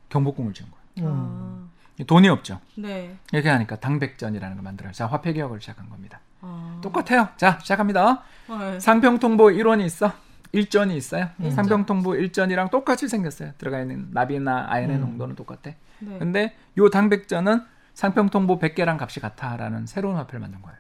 [0.08, 1.10] 경복궁을 지은 거예요.
[1.12, 1.70] 음.
[2.04, 2.58] 돈이 없죠.
[2.76, 3.14] 네.
[3.32, 4.92] 이렇게 하니까 당백전이라는 걸 만들어요.
[4.92, 6.18] 자, 화폐 개혁을 시작한 겁니다.
[6.40, 6.78] 아.
[6.82, 7.28] 똑같아요.
[7.36, 8.22] 자, 시작합니다.
[8.48, 8.80] 네.
[8.80, 10.10] 상평통보 1원이 있어.
[10.52, 11.28] 일전이 있어요.
[11.40, 11.50] 음.
[11.50, 13.52] 상평통보 일전이랑 똑같이 생겼어요.
[13.58, 15.00] 들어가 있는 나비나 아연의 음.
[15.00, 15.72] 농도는 똑같아.
[16.00, 16.18] 네.
[16.18, 17.62] 근데 요 당백전은
[17.94, 20.78] 상평통보 100개랑 값이 같아라는 새로운 화폐를 만든 거예요.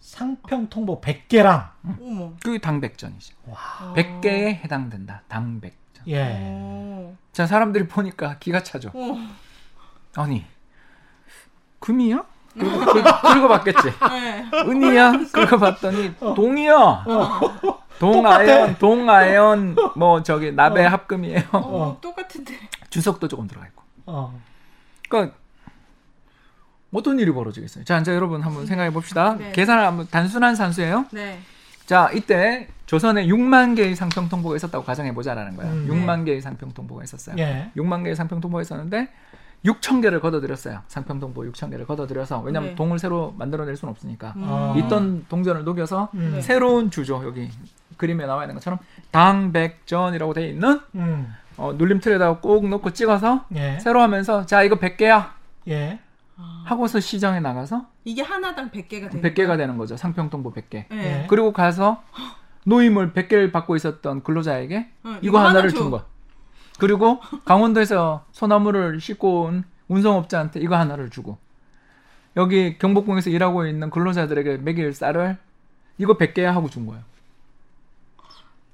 [0.00, 1.70] 상평통보 100개랑.
[2.00, 2.32] 어머.
[2.42, 3.34] 그게 당백전이죠.
[3.54, 3.92] 아.
[3.96, 5.22] 100개에 해당된다.
[5.28, 6.04] 당백전.
[6.08, 6.38] 예.
[6.40, 7.16] 오.
[7.32, 8.90] 자, 사람들이 보니까 기가 차죠.
[8.94, 9.18] 오.
[10.16, 10.44] 아니,
[11.80, 12.24] 금이야?
[12.54, 13.82] 그리고, 그리고 봤겠지.
[14.10, 14.50] 네.
[14.54, 15.12] 은이야?
[15.32, 17.04] 그리고 봤더니 동이야.
[17.98, 20.88] 동아연, 동아연, 뭐 저기 나베 어.
[20.88, 21.42] 합금이에요.
[21.52, 22.54] 어, 똑같은데.
[22.90, 23.82] 주석도 조금 들어가 있고.
[24.06, 24.40] 어.
[25.08, 25.36] 그러니까
[26.92, 27.84] 어떤 일이 벌어지겠어요?
[27.84, 29.36] 자, 이제 여러분 한번 생각해 봅시다.
[29.36, 29.52] 네.
[29.52, 31.06] 계산을 한번 단순한 산수예요.
[31.12, 31.40] 네.
[31.86, 35.72] 자, 이때 조선에 6만 개의 상평 통보가 있었다고 가정해 보자라는 거예요.
[35.72, 35.88] 음.
[35.88, 37.36] 6만 개의 상평 통보가 있었어요.
[37.38, 37.70] 예.
[37.76, 39.08] 6만 개의 상평 통보가 있었는데
[39.64, 40.82] 6천 개를 걷어들였어요.
[40.88, 42.76] 상평 통보 6천 개를 걷어들여서 왜냐하면 네.
[42.76, 44.44] 동을 새로 만들어낼 수는 없으니까 음.
[44.44, 44.74] 아.
[44.76, 46.32] 있던 동전을 녹여서 음.
[46.34, 46.42] 네.
[46.42, 47.50] 새로운 주조 여기
[47.96, 48.78] 그림에 나와 있는 것처럼
[49.10, 51.34] 당백전이라고 돼 있는 음.
[51.56, 53.78] 어, 눌림틀에다가 꼭 넣고 찍어서 예.
[53.80, 55.30] 새로 하면서 자 이거 100개야
[55.68, 56.00] 예.
[56.36, 56.62] 아.
[56.66, 59.96] 하고서 시장에 나가서 이게 하나당 100개가 되는 100개가 되는 거죠.
[59.96, 60.84] 상평통보 100개.
[60.90, 61.22] 네.
[61.22, 61.26] 예.
[61.28, 62.02] 그리고 가서
[62.64, 65.76] 노임을 100개를 받고 있었던 근로자에게 응, 이거 하나를 줘.
[65.76, 66.04] 준 거야.
[66.78, 71.38] 그리고 강원도에서 소나무를 싣고 온 운송업자한테 이거 하나를 주고
[72.36, 75.36] 여기 경복궁에서 일하고 있는 근로자들에게 먹일 쌀을
[75.98, 77.02] 이거 100개야 하고 준 거예요.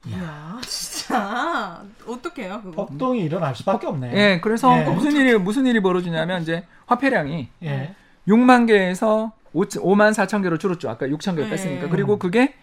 [0.07, 2.87] 이야, 진짜 어떡해요 그거?
[2.87, 4.13] 폭동이 일어날 수밖에 없네.
[4.15, 4.85] 예, 그래서 예.
[4.85, 7.95] 무슨 일이 무슨 일이 벌어지냐면 이제 화폐량이 예.
[8.27, 10.89] 6만 개에서 5만 4천 개로 줄었죠.
[10.89, 11.51] 아까 6천 개 네.
[11.51, 11.89] 뺐으니까.
[11.89, 12.55] 그리고 그게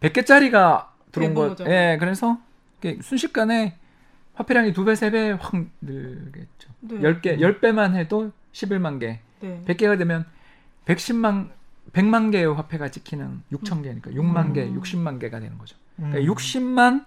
[0.00, 1.48] 100개짜리가 들어온 거.
[1.48, 1.64] 거죠.
[1.66, 2.38] 예, 그래서
[2.80, 3.76] 이게 순식간에
[4.34, 6.68] 화폐량이 두 배, 세 배 확 늘겠죠.
[6.80, 6.96] 네.
[6.98, 9.20] 10개, 10배만 해도 11만 개.
[9.40, 9.62] 네.
[9.66, 10.24] 100개가 되면
[10.86, 11.48] 110만
[11.92, 14.80] 100만 개의 화폐가 찍히는 6천 개니까 6만 개, 음.
[14.80, 15.76] 60만 개가 되는 거죠.
[15.98, 16.10] 음.
[16.10, 17.04] 그러니까 60만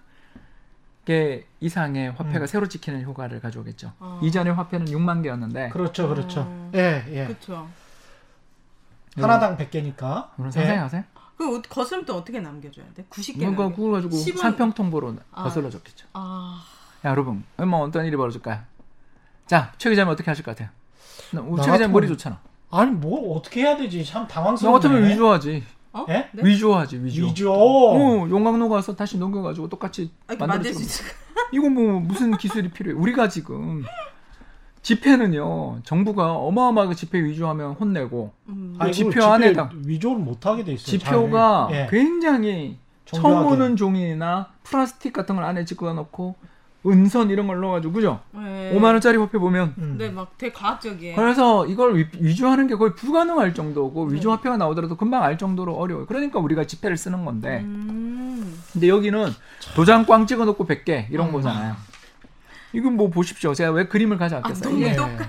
[1.06, 2.48] 개 이상의 화폐가 음.
[2.48, 3.94] 새로 찍히는 효과를 가져오겠죠.
[4.00, 4.20] 어.
[4.24, 6.42] 이전의 화폐는 6만 개였는데 그렇죠, 그렇죠.
[6.42, 6.72] 어.
[6.76, 7.26] 예, 예.
[7.26, 7.70] 그렇죠.
[9.16, 10.30] 하나당 100개니까.
[10.36, 11.04] 그럼 상상히 하세요.
[11.38, 13.06] 그 거스름 또 어떻게 남겨줘야 돼?
[13.10, 13.70] 90개 뭔가.
[13.70, 15.44] 그걸 가지고 10은 산평통보로 아.
[15.44, 16.08] 거슬러줬겠죠.
[16.14, 16.64] 아,
[17.06, 18.60] 야, 여러분, 뭐 어떤 일이 벌어질까요?
[19.46, 20.70] 자, 최 기자님 어떻게 하실 것 같아요?
[21.32, 22.40] 나- 우리 나최 기자님 머리 같으면- 좋잖아.
[22.72, 24.04] 아니, 뭘 어떻게 해야 되지?
[24.04, 24.78] 참너 당황스럽네.
[24.80, 25.64] 같으면 위조하지.
[26.02, 26.06] 어?
[26.10, 26.30] 예?
[26.34, 26.44] 네?
[26.44, 27.26] 위조하지, 위조.
[27.26, 27.54] 위조.
[27.54, 31.04] 어, 용광로 가서 다시 넘겨가지고 똑같이 아, 만들 수 있어.
[31.52, 32.96] 이거 뭐 무슨 기술이 필요해?
[32.98, 33.84] 우리가 지금
[34.82, 38.76] 집회는요 정부가 어마어마하게 집회 위조하면 혼내고 음.
[38.80, 40.98] 아니, 지표 안에다- 위조를 못 하게 돼 있어요.
[40.98, 41.78] 지표가 잘.
[41.82, 41.88] 예.
[41.90, 43.50] 굉장히 처음 정교하게.
[43.50, 46.36] 오는 종이나 플라스틱 같은 걸 안에 집어넣고
[46.90, 48.20] 은선 이런 걸 넣어가지고 그죠?
[48.32, 48.72] 네.
[48.76, 49.96] 5만 원짜리 화폐 보면 음.
[49.98, 51.16] 네, 막 되게 과학적이에요.
[51.16, 54.16] 그래서 이걸 위- 위조하는 게 거의 불가능할 정도고 네.
[54.16, 56.06] 위조 화폐가 나오더라도 금방 알 정도로 어려워요.
[56.06, 58.60] 그러니까 우리가 지폐를 쓰는 건데 음.
[58.74, 59.30] 근데 여기는
[59.76, 61.34] 도장 꽝 찍어놓고 100개 이런 음.
[61.34, 61.76] 거잖아요.
[62.74, 63.54] 이건 뭐 보십시오.
[63.54, 64.70] 제가 왜 그림을 아, 가져왔겠어요?
[64.70, 65.26] 너무 이게, 똑같아.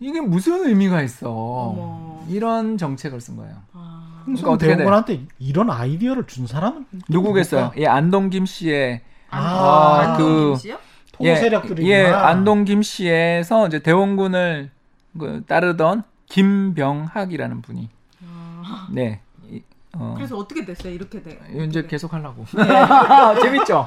[0.00, 1.30] 이게 무슨 의미가 있어?
[1.30, 2.24] 어머.
[2.28, 3.54] 이런 정책을 쓴 거예요.
[3.72, 4.22] 아.
[4.24, 4.76] 그러니까 어떻게 돼?
[4.78, 7.72] 대원한테 이런 아이디어를 준 사람은 누구겠어요?
[7.78, 9.00] 예, 안동김 씨의
[9.30, 10.78] 아, 그- 안동김 씨요?
[11.12, 14.70] 토고 세력들이 예, 안동 김 씨에서 이제 대원군을
[15.18, 17.88] 그 따르던 김병학이라는 분이
[18.26, 18.88] 아.
[18.90, 19.20] 네.
[19.50, 19.62] 이-
[19.94, 20.92] 어, 그래서 어떻게 됐어요?
[20.92, 21.38] 이렇게 돼.
[21.68, 22.44] 이제 계속 하려고.
[22.56, 23.40] 네.
[23.42, 23.86] 재밌죠?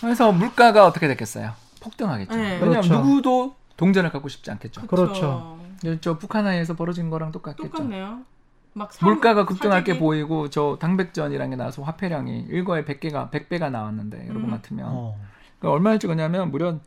[0.00, 1.52] 그래서 물가가 어떻게 됐겠어요?
[1.82, 2.34] 폭등하겠죠.
[2.34, 2.42] 네.
[2.54, 2.94] 왜냐하면 그렇죠.
[3.00, 4.86] 누구도 동전을 갖고 싶지 않겠죠.
[4.86, 5.58] 그렇죠.
[6.00, 7.70] 저 북한하에서 벌어진 거랑 똑같겠죠.
[7.70, 8.20] 똑같네요.
[8.72, 13.70] 막 사- 물가가 급등할 게 사재기- 보이고 저 당백전이라는 게 나와서 화폐량이 일거에 100개가 100배가
[13.70, 14.50] 나왔는데 여러분 음.
[14.50, 15.16] 같으면 어.
[15.58, 16.78] 그러니까 얼마를 찍었냐면 무려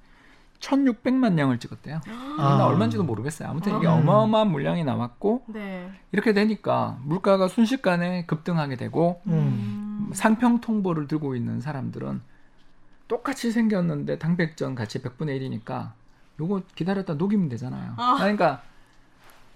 [0.60, 2.00] 1600만 량을 찍었대요.
[2.38, 2.56] 아.
[2.58, 3.50] 나 얼마인지도 모르겠어요.
[3.50, 3.92] 아무튼 이게 음.
[3.94, 5.92] 어마어마한 물량이 나왔고 네.
[6.14, 10.10] 이렇게 되니까 물가가 순식간에 급등하게 되고 음.
[10.14, 12.22] 상평 통보를 들고 있는 사람들은
[13.10, 15.92] 똑같이 생겼는데 당백전 가치 100분의 1이니까
[16.40, 17.94] 요거 기다렸다 녹이면 되잖아요.
[17.98, 18.16] 아.
[18.18, 18.62] 그러니까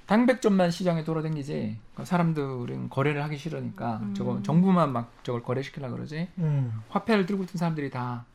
[0.08, 4.14] 당백전만 시장에 돌아다니지 그러니까 사람들은 거래를 하기 싫으니까 음.
[4.16, 6.82] 저거 정부만 막 저걸 거래시키려 그러지 음.
[6.90, 8.26] 화폐를 들고 있던 사람들이 다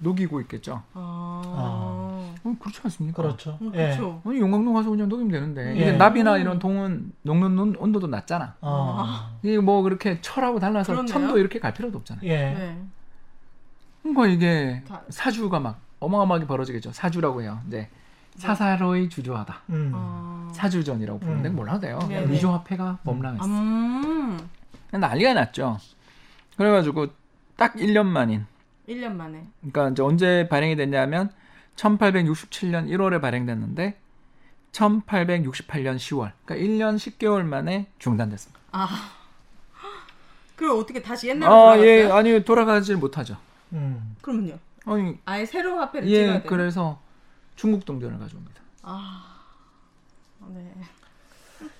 [0.00, 0.82] 녹이고 있겠죠.
[0.92, 1.42] 아.
[1.46, 3.22] 어, 그렇지 않습니까?
[3.22, 3.56] 그렇죠.
[3.62, 3.84] 음, 예.
[3.94, 4.20] 그렇죠.
[4.26, 5.92] 아니 용광로 가서 그냥 녹이면 되는데 이게 예.
[5.92, 8.56] 납이나 이런 동은 녹는 온도도 낮잖아.
[8.60, 9.38] 어.
[9.44, 11.12] 이게 뭐 그렇게 철하고 달라서 그렇네요.
[11.12, 12.26] 천도 이렇게 갈 필요도 없잖아요.
[12.28, 12.36] 예.
[12.36, 12.82] 네.
[14.02, 16.92] 그러니까 이게 다- 사주가 막 어마어마하게 벌어지겠죠.
[16.92, 17.60] 사주라고 해요.
[17.68, 17.88] 이제
[18.36, 19.62] 사사로이 주조하다.
[19.70, 19.92] 음.
[19.94, 20.50] 아.
[20.54, 21.56] 사주전이라고 부르는데 음.
[21.56, 21.98] 몰라도 돼요.
[22.08, 23.44] 네, 위조 화폐가 범람했어.
[23.44, 24.38] 음.
[24.92, 25.78] 난리가 났죠.
[26.56, 27.08] 그래가지고
[27.56, 28.46] 딱 1년 만인.
[28.88, 29.46] 1년 만에.
[29.60, 31.30] 그러니까 이제 언제 발행이 됐냐면
[31.76, 33.98] 1867년 1월에 발행됐는데
[34.72, 36.32] 1868년 10월.
[36.44, 38.60] 그러니까 1년 10개월 만에 중단됐습니다.
[38.72, 38.88] 아.
[40.56, 41.86] 그럼 어떻게 다시 옛날로 아, 돌아갔어요?
[41.86, 43.36] 예, 아니 돌아가질 못하죠.
[43.72, 44.16] 음.
[44.20, 44.58] 그러면요.
[44.86, 46.42] 아니, 아예 새로 화폐를 찍어야 예, 돼요.
[46.46, 47.00] 그래서
[47.56, 48.60] 중국 동전을 가져옵니다.
[48.82, 49.40] 아.
[50.48, 50.72] 네.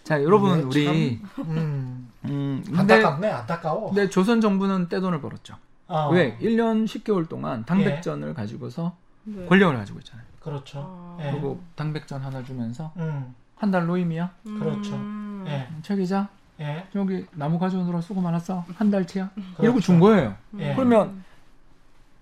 [0.02, 2.10] 자, 여러분 이게 우리 음.
[2.24, 3.88] 음, 근데 안타깝네, 안타까워.
[3.88, 5.56] 근데 조선 정부는 떼돈을 벌었죠.
[5.88, 6.38] 아, 왜?
[6.38, 9.44] 1년 10개월 동안 당백전을 가지고서 네.
[9.46, 10.26] 권력을 가지고 있잖아요.
[10.40, 10.84] 그렇죠.
[10.86, 11.18] 아.
[11.20, 11.30] 예.
[11.30, 13.34] 그리고 당백전 하나 주면서 음.
[13.56, 14.34] 한달 노임이야.
[14.44, 14.94] 그렇죠.
[14.94, 15.44] 음.
[15.46, 15.68] 예.
[15.82, 16.28] 최 기자,
[16.60, 16.86] 예.
[16.94, 18.64] 여기 나무 가져오느라 수고 많았어.
[18.76, 19.30] 한 달치야.
[19.36, 19.80] 이러고 그렇죠.
[19.80, 20.36] 준 거예요.
[20.58, 20.74] 예.
[20.74, 21.24] 그러면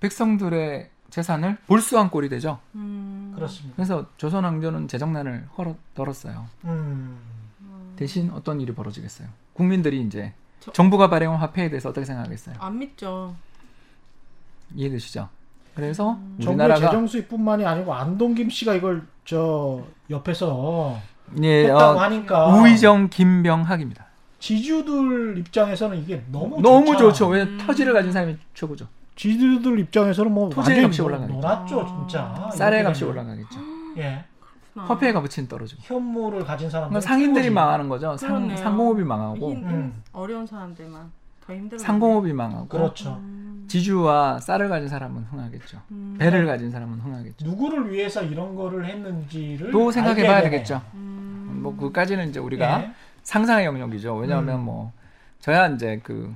[0.00, 2.58] 백성들의 재산을 볼수한 꼴이 되죠.
[2.74, 3.21] 음.
[3.42, 3.76] 그렇습니다.
[3.76, 6.46] 그래서 조선 왕조는 재정난을 헐어 덜었어요.
[6.64, 7.18] 음.
[7.96, 9.28] 대신 어떤 일이 벌어지겠어요?
[9.52, 12.56] 국민들이 이제 저- 정부가 발행한 화폐에 대해서 어떻게 생각하겠어요?
[12.58, 13.34] 안 믿죠.
[14.74, 15.28] 이해되시죠?
[15.74, 20.98] 그래서 정부의 우리나라가 재정 수입뿐만이 아니고 안동김 씨가 이걸 저 옆에서
[21.42, 24.06] 예, 했다고 어, 하니까 우의정 김병학입니다.
[24.38, 26.98] 지주들 입장에서는 이게 너무 너무 좋잖아.
[27.12, 27.28] 좋죠.
[27.28, 27.58] 왜 음.
[27.58, 28.86] 터지를 가진 사람이 최고죠.
[29.16, 31.40] 지주들 입장에서는 뭐 토지의 완전히 값이 뭐 올라가겠죠.
[31.40, 31.86] 놀았죠, 아.
[31.86, 32.50] 진짜.
[32.54, 33.04] 쌀의 값이.
[33.04, 33.60] 올라가겠죠.
[33.98, 34.24] 예.
[34.72, 34.94] 그렇구나.
[34.94, 35.82] 화폐의 값어치는 떨어지고.
[35.84, 38.16] 현물을 가진 사람들 그러니까 상인들이 망하는 거죠.
[38.16, 38.56] 상.
[38.56, 40.02] 상공업이 망하고 음.
[40.12, 41.10] 어려운 사람들만
[41.46, 41.78] 더 힘들어.
[41.78, 43.16] 상공업이 망하고 그렇죠.
[43.20, 43.66] 음.
[43.68, 45.78] 지주와 쌀을 가진 사람은 흥하겠죠.
[45.90, 46.16] 음.
[46.18, 47.44] 배를 가진 사람은 흥하겠죠.
[47.46, 50.50] 누구를 위해서 이런 거를 했는지를 또 생각해 알게 봐야 되네.
[50.50, 50.80] 되겠죠.
[50.94, 51.60] 음.
[51.62, 52.90] 뭐 그까지는 이제 우리가 예.
[53.22, 54.16] 상상의 영역이죠.
[54.16, 54.64] 왜냐하면 음.
[54.64, 54.92] 뭐
[55.40, 56.34] 저야 이제 그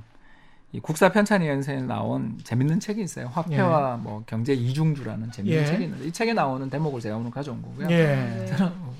[0.73, 3.27] 이 국사 편찬위 연세에 나온 재밌는 책이 있어요.
[3.33, 5.65] 화폐와 뭐 경제 이중주라는 재밌는 예.
[5.65, 7.87] 책이 있는데 이 책에 나오는 대목을 제가 오늘 가져온 거고요.
[7.89, 8.05] 예.
[8.05, 8.55] 네.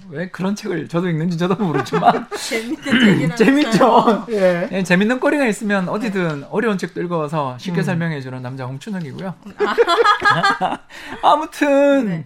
[0.09, 2.25] 왜 그런 책을 저도 읽는지 저도 모르지만
[3.35, 4.25] 재밌죠.
[4.29, 4.69] 예.
[4.71, 7.83] 예, 재밌는 거리가 있으면 어디든 어려운 책도 읽어서 쉽게 음.
[7.83, 9.33] 설명해 주는 남자 홍춘욱이고요.
[11.21, 12.25] 아무튼 네.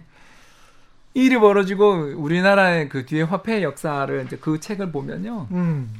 [1.14, 5.48] 이 일이 벌어지고 우리나라의 그 뒤에 화폐의 역사를 이제 그 책을 보면요.
[5.50, 5.92] 음.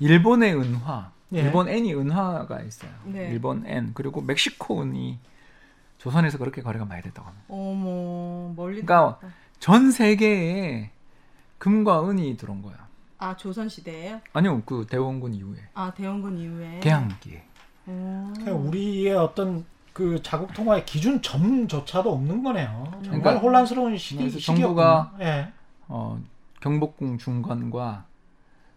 [0.00, 1.40] 일본의 은화, 예.
[1.42, 2.90] 일본 엔이 은화가 있어요.
[3.04, 3.28] 네.
[3.30, 5.18] 일본 엔 그리고 멕시코 은이
[5.98, 7.44] 조선에서 그렇게 거래가 많이 됐다고 합니다.
[7.48, 8.82] 어머 멀리.
[8.82, 9.28] 그러니까 들어갔다.
[9.58, 10.90] 전 세계에
[11.58, 12.86] 금과 은이 들어온 거야.
[13.18, 14.20] 아 조선 시대예요?
[14.32, 16.80] 아니요, 그 대원군 이후에 아 대원군 이후에.
[16.80, 17.44] 개항기에.
[18.46, 22.88] 우리의 어떤 그 자국 통화의 기준 점조차도 없는 거네요.
[23.02, 24.30] 정말 그러니까 혼란스러운 시기.
[24.40, 25.52] 정부가 예.
[25.88, 26.22] 어,
[26.60, 28.04] 경복궁 중건과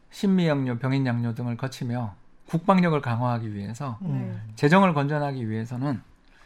[0.09, 2.15] 신미양료, 병인양료 등을 거치며
[2.51, 4.09] 국방력을 강화하기 위해서 네.
[4.09, 4.41] 음.
[4.55, 6.01] 재정을 건전하기 위해서는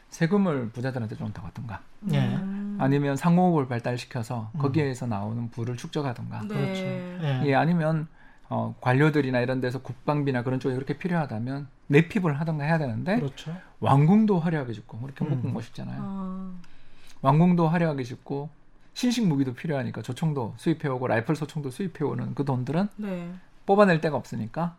[0.09, 1.81] 세금을 부자들한테 좀더 받든가
[2.11, 2.19] 예.
[2.19, 2.77] 음.
[2.79, 4.59] 아니면 상공업을 발달시켜서 음.
[4.59, 6.47] 거기에서 나오는 부를 축적하든가 네.
[6.47, 6.81] 그렇죠.
[6.81, 7.41] 예.
[7.45, 8.07] 예, 아니면
[8.49, 13.55] 어, 관료들이나 이런 데서 국방비나 그런 쪽에 그렇게 필요하다면 내핍을 하든가 해야 되는데 그렇죠.
[13.79, 15.53] 왕궁도 화려하게 짓고 우리 경복궁 음.
[15.53, 15.99] 멋있잖아요.
[15.99, 16.51] 아.
[17.23, 18.49] 왕궁도 화려하게 짓고
[18.93, 23.31] 신식 무기도 필요하니까 조총도 수입해오고 라이플 소총도 수입해오는 그 돈들은 네.
[23.65, 24.75] 뽑아낼 데가 없으니까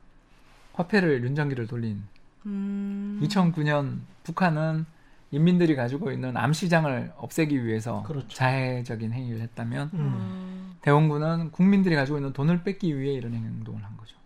[0.77, 2.05] 화폐를 윤정기를 돌린
[2.45, 3.21] 음.
[3.23, 4.87] 2009년 북한은
[5.33, 8.29] 인민들이 가지고 있는 암 시장을 없애기 위해서 그렇죠.
[8.29, 10.13] 자해적인 행위를 했다면 음.
[10.15, 10.77] 아.
[10.83, 14.17] 대원군은 국민들이 가지고 있는 돈을 뺏기 위해 이런 행동을 한 거죠.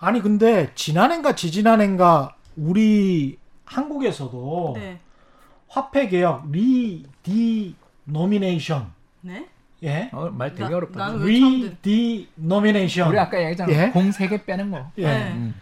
[0.00, 5.00] 아니 근데 지난해인가 지지난해인가 우리 한국에서도 네.
[5.68, 9.48] 화폐 개혁 리디노미네이션 네?
[9.84, 11.12] 예 어, 말 되게 나- 어렵다.
[11.16, 13.72] 리디노미네이션 우리 아까 얘기했잖아.
[13.72, 13.90] 예?
[13.90, 14.90] 공 세 개 빼는 거.
[14.98, 15.32] 예 네.
[15.32, 15.54] 음.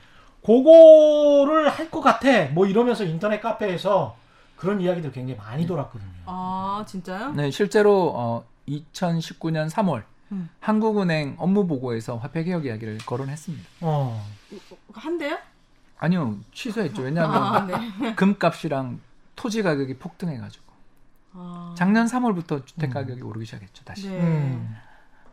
[0.44, 4.16] 그거를 할 것 같아 뭐 이러면서 인터넷 카페에서
[4.56, 6.10] 그런 이야기들 굉장히 많이 돌았거든요.
[6.26, 7.32] 아 진짜요?
[7.32, 10.02] 네, 실제로 어, 2019년 3월
[10.32, 10.48] 음.
[10.60, 13.64] 한국은행 업무 보고에서 화폐 개혁 이야기를 거론했습니다.
[13.82, 14.24] 어
[14.92, 15.36] 한대요?
[15.98, 17.02] 아니요, 취소했죠.
[17.02, 18.14] 왜냐하면 아 네.
[18.14, 19.00] 금값이랑
[19.34, 20.64] 토지 가격이 폭등해가지고
[21.36, 21.74] 아.
[21.76, 22.94] 작년 3월부터 주택 음.
[22.94, 23.84] 가격이 오르기 시작했죠.
[23.84, 24.08] 다시.
[24.08, 24.18] 네.
[24.18, 24.76] 음.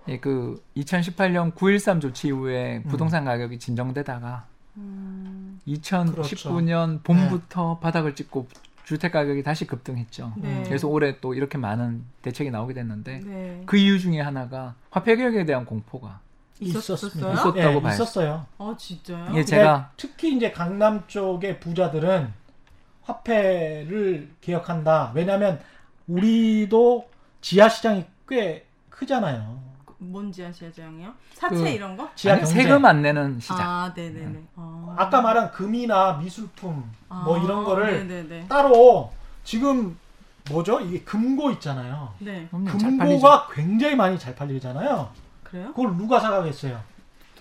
[0.09, 2.89] 예, 그 2018년 9.13 조치 이후에 음.
[2.89, 4.45] 부동산 가격이 진정되다가
[4.77, 5.61] 음.
[5.67, 8.47] 2019년 봄부터 바닥을 찍고
[8.83, 10.33] 주택 가격이 다시 급등했죠.
[10.35, 10.63] 네.
[10.65, 13.63] 그래서 올해 또 이렇게 많은 대책이 나오게 됐는데 네.
[13.65, 16.19] 그 이유 중에 하나가 화폐 개혁에 대한 공포가
[16.59, 17.33] 있었습니다.
[17.33, 17.93] 있었다고 예, 봐요.
[17.93, 18.45] 있었어요.
[18.57, 19.35] 아 진짜요?
[19.35, 22.33] 예, 제가 특히 이제 강남 쪽의 부자들은
[23.03, 25.11] 화폐를 개혁한다.
[25.15, 25.59] 왜냐하면
[26.07, 27.07] 우리도
[27.41, 29.61] 지하 시장이 꽤 크잖아요.
[29.97, 31.13] 뭔지 아시아장이요?
[31.33, 32.09] 사채 그- 이런 거?
[32.15, 32.61] 지하 아니, 경제.
[32.61, 33.57] 세금 안 내는 시장.
[33.61, 34.43] 아 네네네.
[34.57, 34.95] 아.
[34.97, 38.47] 아까 말한 금이나 미술품 뭐 아, 이런 거를 네네네.
[38.49, 39.11] 따로
[39.45, 39.97] 지금
[40.49, 40.81] 뭐죠?
[40.81, 42.13] 이게 금고 있잖아요.
[42.19, 42.47] 네.
[42.51, 45.09] 금고가 굉장히 많이 잘 팔리잖아요.
[45.43, 45.67] 그래요?
[45.73, 46.81] 그걸 누가 사가겠어요?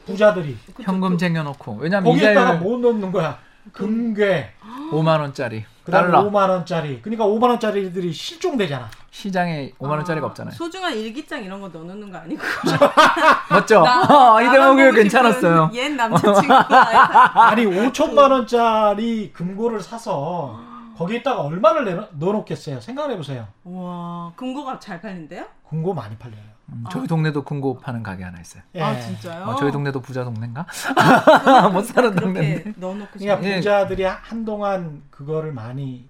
[0.06, 3.38] 부자들이 현금 그- 쟁여놓고 왜냐면 거기에다가 뭐 넣는 거야?
[3.72, 4.50] 금괴,
[4.92, 7.00] 5만 원짜리 그다음에 달러 5만 원짜리.
[7.02, 8.88] 그러니까 5만 원짜리들이 실종되잖아.
[9.10, 10.54] 시장에 5만 원짜리가 아, 없잖아요.
[10.54, 12.40] 소중한 일기장 이런 거 넣어놓는 거 아니고?
[13.50, 13.82] 맞죠?
[13.82, 15.70] 나- 이 나만 대목이 괜찮았어요.
[15.74, 20.58] 옛 남자친구가 아니 5천만 원짜리 금고를 사서
[20.96, 22.80] 거기에다가 얼마를 내놓, 넣어놓겠어요?
[22.80, 23.48] 생각해 보세요.
[23.64, 25.44] 와 금고가 잘 팔린대요?
[25.68, 26.51] 금고 많이 팔려요.
[26.68, 28.62] 음, 저희 동네도 금고 파는 가게 하나 있어요.
[28.74, 28.80] 예.
[28.82, 29.44] 아 진짜요?
[29.44, 30.66] 어, 저희 동네도 부자 동네인가?
[30.96, 32.62] 아, 못 사는 동네인데.
[32.62, 33.56] 그렇게 넣어놓고 그러니까 예.
[33.56, 36.08] 부자들이 한동안 그거를 많이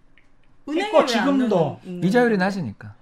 [0.68, 2.36] 은행에 했고 지금도 이자율이?
[2.36, 2.94] 낮으니까.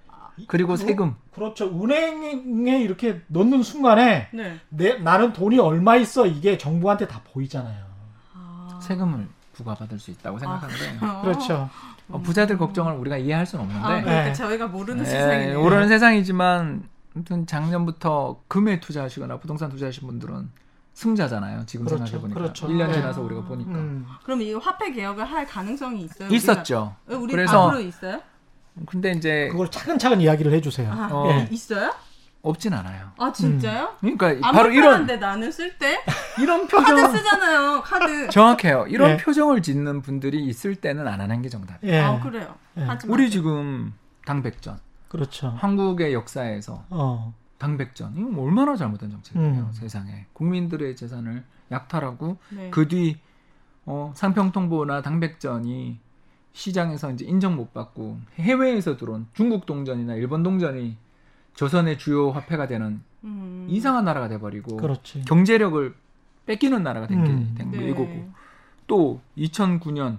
[0.47, 1.15] 그리고 그- 세금.
[1.35, 1.67] 그렇죠.
[1.67, 4.59] 은행에 이렇게 넣는 순간에 네.
[4.71, 7.85] 내, 나는 돈이 얼마 있어 이게 정부한테 다 보이잖아요.
[8.35, 8.81] 아.
[8.83, 11.21] 세금을 부과받을 수 있다고 생각하는데 어.
[11.23, 11.69] 그렇죠.
[12.09, 14.33] 어, 부자들 걱정을 우리가 이해할 수는 없는데 아, 그러니까 네.
[14.33, 15.61] 저희가 모르는 예, 세상이네요.
[15.61, 16.83] 모르는 세상이지만
[17.15, 20.51] 아무튼 작년부터 금에 투자하시거나 부동산 투자하신 분들은
[20.93, 21.67] 승자잖아요.
[21.67, 22.69] 지금 그렇죠, 생각해 보니까 그렇죠.
[22.69, 22.95] 1년 네.
[22.95, 24.07] 지나서 우리가 보니까 음.
[24.25, 26.29] 그럼 이 화폐 개혁을 할 가능성이 있어요?
[26.29, 26.95] 있었죠.
[27.07, 27.19] 우리가?
[27.19, 28.21] 어, 우리 그래서 앞으로 있어요?
[28.87, 30.91] 근데 이제 그걸 차근차근 이야기를 해주세요.
[30.93, 31.29] 아, 어.
[31.31, 31.49] 예.
[31.51, 31.93] 있어요?
[32.43, 33.11] 없진 않아요.
[33.19, 33.97] 아 진짜요?
[34.01, 36.01] 그러니까 안 바로 이런 불편한데 나는 쓸 때?
[36.41, 37.83] 이런 카드 표정 쓰잖아요.
[37.83, 38.29] 카드.
[38.31, 38.87] 정확해요.
[38.89, 39.17] 이런 예.
[39.19, 41.79] 표정을 짓는 분들이 있을 때는 안 하는 게 정답.
[41.83, 41.99] 예.
[42.01, 42.55] 아 그래요.
[42.79, 42.87] 예.
[43.09, 43.93] 우리 지금
[44.25, 44.79] 당백전
[45.11, 45.49] 그렇죠.
[45.49, 47.35] 한국의 역사에서 어.
[47.59, 49.73] 당백전 이거 뭐 얼마나 잘못된 정책이에요 음.
[49.73, 52.71] 세상에 국민들의 재산을 약탈하고 네.
[52.71, 53.19] 그뒤
[53.87, 55.99] 어, 상평통보나 당백전이
[56.53, 60.97] 시장에서 이제 인정 못 받고 해외에서 들어온 중국 동전이나 일본 동전이
[61.55, 63.67] 조선의 주요 화폐가 되는 음.
[63.69, 65.23] 이상한 나라가 돼버리고 그렇지.
[65.25, 65.93] 경제력을
[66.47, 67.55] 뺏기는 나라가 된게 음.
[67.59, 67.89] 된 네.
[67.91, 68.31] 이거고
[68.87, 70.19] 또 2009년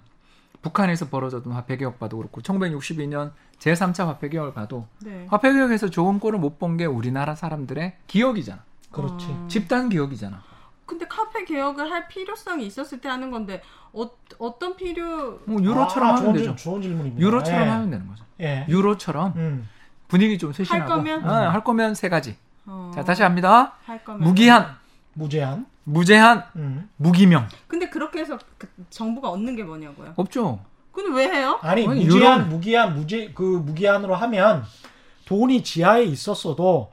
[0.61, 3.31] 북한에서 벌어졌던 화폐 개혁과도 그렇고 1962년
[3.65, 5.27] 제3차 화폐 개혁을 봐도 네.
[5.29, 8.63] 화폐 개혁에서 좋은 꼴을 못 본 게 우리나라 사람들의 기억이잖아.
[8.91, 9.27] 그렇지.
[9.29, 9.45] 어.
[9.47, 10.41] 집단 기억이잖아.
[10.85, 13.61] 근데 카페 개혁을 할 필요성이 있었을 때 하는 건데
[13.93, 14.09] 어,
[14.39, 15.39] 어떤 필요?
[15.45, 16.55] 뭐 유로처럼 아, 하면 좋은, 되죠.
[16.55, 17.19] 질- 좋은 질문입니다.
[17.21, 17.69] 유로처럼 예.
[17.69, 18.25] 하면 되는 거죠.
[18.41, 18.65] 예.
[18.67, 19.69] 유로처럼 음.
[20.07, 21.29] 분위기 좀 쇄신하고 거면?
[21.29, 22.35] 어, 할 거면 세 가지.
[22.65, 23.73] 어, 자 다시 합니다.
[23.85, 24.75] 할 거면 무기한,
[25.13, 25.65] 무제한.
[25.83, 26.89] 무제한, 음.
[26.97, 30.13] 무기명 근데 그렇게 해서 그 정부가 얻는 게 뭐냐고요?
[30.15, 30.59] 없죠.
[30.91, 31.57] 근데 왜 해요?
[31.61, 34.63] 아니 아니, 무제한 유럽- 무기한 무제 그 무기한으로 하면
[35.25, 36.91] 돈이 지하에 있었어도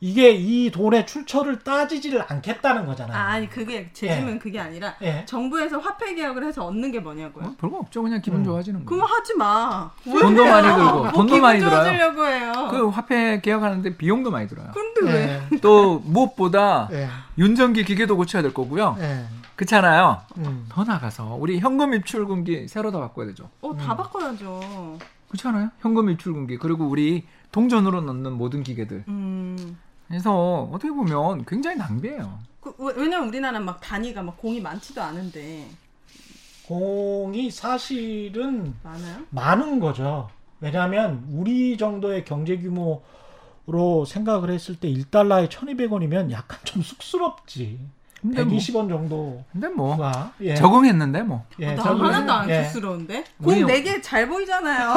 [0.00, 3.16] 이게 이 돈의 출처를 따지지를 않겠다는 거잖아요.
[3.16, 4.14] 아, 아니 그게 제 예.
[4.14, 5.24] 질문 그게 아니라 예.
[5.24, 7.46] 정부에서 화폐 개혁을 해서 얻는 게 뭐냐고요?
[7.46, 8.02] 어, 별거 없죠.
[8.02, 8.44] 그냥 기분 음.
[8.44, 8.94] 좋아지는 거.
[8.94, 9.90] 그럼 하지 마.
[10.04, 10.44] 왜 돈도?
[10.44, 11.74] 많이 들고, 뭐 돈도 기분 많이 들어요.
[11.76, 12.68] 좋아지려고 해요.
[12.70, 14.70] 그 화폐 개혁하는데 비용도 많이 들어요.
[14.74, 15.42] 근데 왜?
[15.52, 15.56] 예.
[15.60, 17.08] 또 무엇보다 예.
[17.38, 18.96] 윤전기 기계도 고쳐야 될 거고요.
[19.00, 19.24] 예.
[19.56, 20.20] 그렇잖아요.
[20.36, 20.66] 음.
[20.68, 23.48] 더 나가서 우리 현금 입출금기 새로 다 바꿔야 되죠.
[23.62, 24.98] 어, 다 바꿔야죠.
[25.28, 25.70] 그렇지 않아요?
[25.80, 29.04] 현금 입출금기 그리고 우리 동전으로 넣는 모든 기계들.
[29.08, 29.78] 음.
[30.08, 32.38] 그래서 어떻게 보면 굉장히 낭비예요.
[32.60, 35.66] 그, 왜- 왜냐면 우리나라는 막 단위가 막 공이 많지도 않은데
[36.66, 39.18] 공이 사실은 많아요?
[39.30, 40.28] 많은 거죠.
[40.60, 47.78] 왜냐하면 우리 정도의 경제 규모로 생각을 했을 때 1달러에 1,200원이면 약간 좀 쑥스럽지.
[48.22, 49.96] 근데 뭐, 120원 정도가 근데 뭐
[50.40, 50.54] 예.
[50.56, 52.64] 적응했는데 뭐 예, 나 적응을 하나도 안 예.
[52.64, 53.24] 쑥스러운데?
[53.40, 54.94] 공 4개 잘 보이잖아요.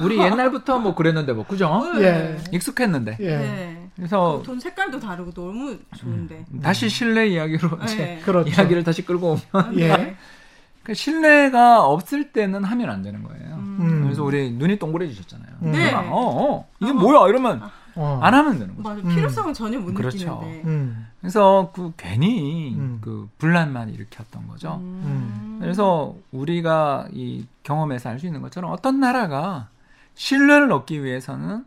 [0.00, 1.82] 우리 옛날부터 뭐 그랬는데 뭐 그죠?
[2.00, 2.38] 예.
[2.52, 3.18] 익숙했는데.
[3.20, 3.79] 예.
[3.90, 3.92] 네.
[3.96, 6.44] 그래서 돈 색깔도 다르고 너무 좋은데.
[6.62, 8.20] 다시 실내 이야기로 이제 네.
[8.24, 8.48] 그렇죠.
[8.50, 9.88] 이야기를 다시 끌고 오면 예.
[9.88, 10.16] 네.
[10.82, 13.54] 그 신뢰가 없을 때는 하면 안 되는 거예요.
[13.56, 14.00] 음.
[14.04, 15.50] 그래서 우리 눈이 동그래지셨잖아요.
[15.62, 15.72] 음.
[15.72, 15.92] 네.
[15.92, 16.94] 어, 어, 이게 어.
[16.94, 17.28] 뭐야?
[17.28, 17.60] 이러면
[17.96, 18.18] 어.
[18.22, 18.88] 안 하면 되는 거죠.
[18.88, 19.00] 맞아.
[19.02, 19.14] 음.
[19.14, 20.16] 필요성은 전혀 못 그렇죠.
[20.16, 20.62] 느끼는데.
[20.68, 21.06] 음.
[21.20, 22.98] 그래서 그 괜히 음.
[23.02, 24.78] 그 분란만 일으켰던 거죠.
[24.80, 25.58] 음.
[25.60, 29.68] 그래서 우리가 이 경험에서 알 수 있는 것처럼 어떤 나라가
[30.14, 31.64] 신뢰를 얻기 위해서는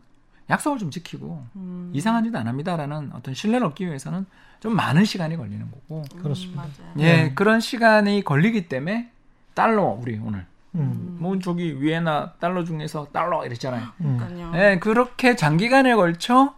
[0.50, 1.90] 약속을 좀 지키고 음.
[1.94, 4.26] 이상한 짓 안 합니다라는 어떤 신뢰를 얻기 위해서는
[4.60, 6.62] 좀 많은 시간이 걸리는 거고 음, 그렇습니다.
[6.62, 6.92] 맞아요.
[6.98, 7.34] 예 네.
[7.34, 9.10] 그런 시간이 걸리기 때문에
[9.54, 11.16] 달러 우리 오늘 음.
[11.20, 13.86] 뭐 저기 위에나 달러 중에서 달러 이랬잖아요.
[14.00, 14.52] 음.
[14.54, 16.54] 예 그렇게 장기간에 걸쳐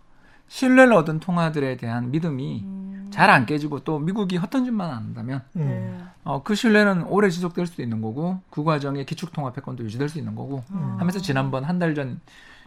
[0.48, 3.06] 신뢰를 얻은 통화들에 대한 믿음이 음.
[3.10, 5.66] 잘안 깨지고 또 미국이 헛던 짓만 안 한다면 음.
[5.66, 6.04] 네.
[6.24, 10.34] 어, 그 신뢰는 오래 지속될 수도 있는 거고 그 과정에 기축통화 패권도 유지될 수 있는
[10.34, 10.96] 거고 음.
[10.98, 12.20] 하면서 지난번 한 달 전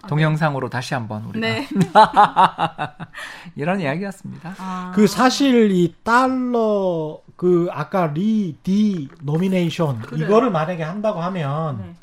[0.07, 1.67] 동영상으로 다시 한번 우리가 네.
[3.55, 4.55] 이런 이야기였습니다.
[4.57, 4.91] 아.
[4.95, 10.25] 그 사실 이 달러 그 아까 리디노미네이션 그래요.
[10.25, 11.93] 이거를 만약에 한다고 하면 네.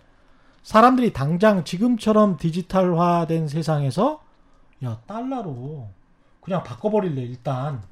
[0.63, 4.21] 사람들이 당장 지금처럼 디지털화된 세상에서
[4.85, 5.89] 야 달러로
[6.41, 7.83] 그냥 바꿔버릴래 일단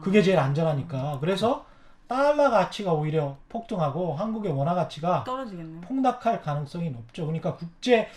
[0.00, 1.64] 그게 제일 안전하니까 그래서
[2.06, 5.80] 달러 가치가 오히려 폭등하고 한국의 원화 가치가 떨어지겠네요.
[5.80, 7.24] 폭락할 가능성이 높죠.
[7.26, 8.08] 그러니까 국제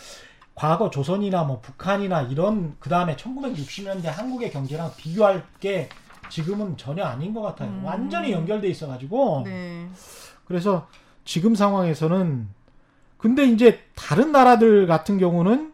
[0.58, 5.88] 과거 조선이나 뭐 북한이나 이런 그 다음에 1960년대 한국의 경제랑 비교할 게
[6.30, 7.70] 지금은 전혀 아닌 것 같아요.
[7.70, 7.86] 음.
[7.86, 9.88] 완전히 연결돼 있어가지고 네.
[10.46, 10.88] 그래서
[11.26, 12.48] 지금 상황에서는
[13.20, 15.74] 근데 이제 다른 나라들 같은 경우는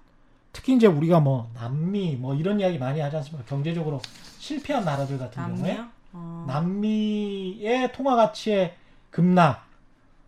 [0.52, 3.46] 특히 이제 우리가 뭐 남미 뭐 이런 이야기 많이 하지 않습니까?
[3.48, 4.02] 경제적으로
[4.40, 5.88] 실패한 나라들 같은 경우에 남미요?
[6.12, 6.46] 어.
[6.50, 8.76] 남미의 통화 가치의
[9.12, 9.66] 급락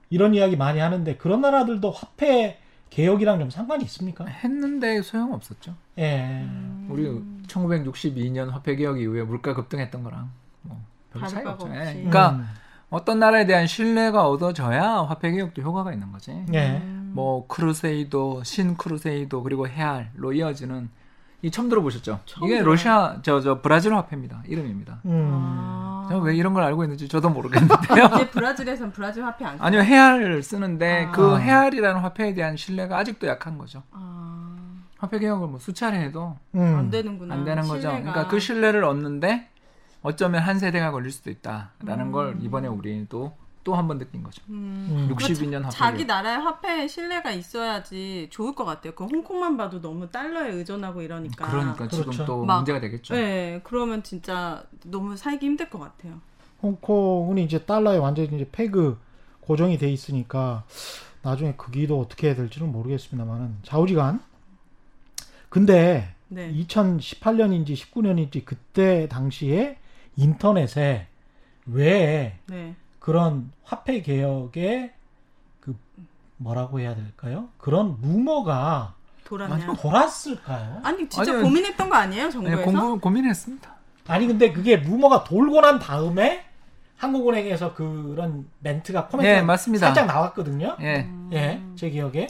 [0.09, 2.57] 이런 이야기 많이 하는데 그런 나라들도 화폐
[2.89, 4.25] 개혁이랑 좀 상관이 있습니까?
[4.25, 5.75] 했는데 소용 없었죠.
[5.97, 6.41] 예.
[6.43, 6.87] 음.
[6.89, 7.03] 우리
[7.47, 10.29] 1962년 화폐 개혁 이후에 물가 급등했던 거랑
[10.61, 11.67] 뭐 별 차이 없죠.
[11.69, 11.93] 예.
[11.93, 12.45] 그러니까 음.
[12.89, 16.31] 어떤 나라에 대한 신뢰가 얻어져야 화폐 개혁도 효과가 있는 거지.
[16.53, 16.77] 예.
[16.77, 17.11] 음.
[17.15, 20.89] 뭐 크루세이도, 신 크루세이도 그리고 헤알로 이어지는
[21.45, 22.21] 이 처음 들어보셨죠?
[22.25, 22.71] 처음 이게 들어요.
[22.71, 24.41] 러시아 저 저 브라질 화폐입니다.
[24.47, 24.97] 이름입니다.
[25.05, 25.29] 음.
[25.31, 26.07] 아.
[26.09, 28.05] 제가 왜 이런 걸 알고 있는지 저도 모르겠는데요.
[28.17, 29.67] 이제 브라질에선 브라질 화폐 안 써요?
[29.67, 31.11] 아니요 헤알을 쓰는데 아.
[31.11, 33.83] 그 헤알이라는 화폐에 대한 신뢰가 아직도 약한 거죠.
[33.91, 34.55] 아,
[34.97, 36.61] 화폐 개혁을 뭐 수차례 해도 음.
[36.79, 37.35] 안 되는구나.
[37.35, 37.81] 안 되는 거죠.
[37.89, 37.99] 신뢰가.
[38.11, 39.47] 그러니까 그 신뢰를 얻는데
[40.01, 42.11] 어쩌면 한 세대가 걸릴 수도 있다라는 음.
[42.11, 43.35] 걸 이번에 우리도
[43.65, 44.41] 또 한 번 느낀 거죠.
[44.49, 45.07] 음.
[45.09, 45.15] 음.
[45.15, 46.05] 62년 화폐 자기.
[46.05, 48.93] 나라의 화폐에 신뢰가 있어야지 좋을 것 같아요.
[48.95, 51.49] 그 홍콩만 봐도 너무 달러에 의존하고 이러니까.
[51.49, 52.25] 그러니까 지금 그렇죠.
[52.25, 53.15] 또 막- 문제가 되겠죠.
[53.15, 56.21] 네, 그러면 진짜 너무 살기 힘들 것 같아요.
[56.61, 58.99] 홍콩은 이제 달러에 완전히 이제 페그
[59.41, 60.63] 고정이 돼 있으니까
[61.23, 64.21] 나중에 그 기도 어떻게 해야 될지는 모르겠습니다만은 좌우지간
[65.49, 66.51] 근데 네.
[66.53, 69.77] 2018년인지 19년인지 그때 당시에
[70.15, 71.07] 인터넷에
[71.67, 72.75] 왜 네.
[73.05, 74.91] 그런 화폐 개혁의
[75.59, 75.77] 그
[76.37, 77.49] 뭐라고 해야 될까요?
[77.59, 78.95] 그런 루머가
[79.25, 79.73] 돌았냐?
[79.75, 80.81] 돌았을까요?
[80.83, 81.43] 아니 진짜 아니요.
[81.43, 82.63] 고민했던 거 아니에요 네, 정부에서?
[82.63, 83.75] 공부 고민했습니다.
[84.07, 86.45] 아니 근데 그게 루머가 돌고 난 다음에
[86.97, 89.85] 한국은행에서 그런 멘트가 코멘트가 예, 맞습니다.
[89.85, 90.75] 살짝 나왔거든요.
[90.81, 91.29] 예, 음.
[91.31, 92.27] 예, 제 기억에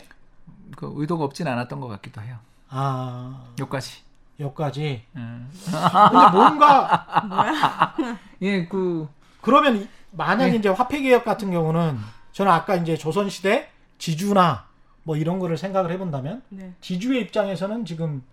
[0.75, 2.35] 그 의도가 없진 않았던 것 같기도 해요.
[2.67, 4.03] 아 여기까지.
[4.41, 4.83] 여기까지.
[4.83, 5.05] 예.
[5.13, 7.95] 근데 뭔가 뭐야?
[8.41, 9.07] 예, 그
[9.39, 9.87] 그러면 이-
[10.17, 10.55] 만약 예.
[10.55, 11.97] 이제 화폐 개혁 같은 경우는
[12.31, 14.65] 저는 아까 이제 조선 시대 지주나
[15.03, 16.73] 뭐 이런 거를 생각을 해본다면 네.
[16.81, 18.23] 지주의 입장에서는 지금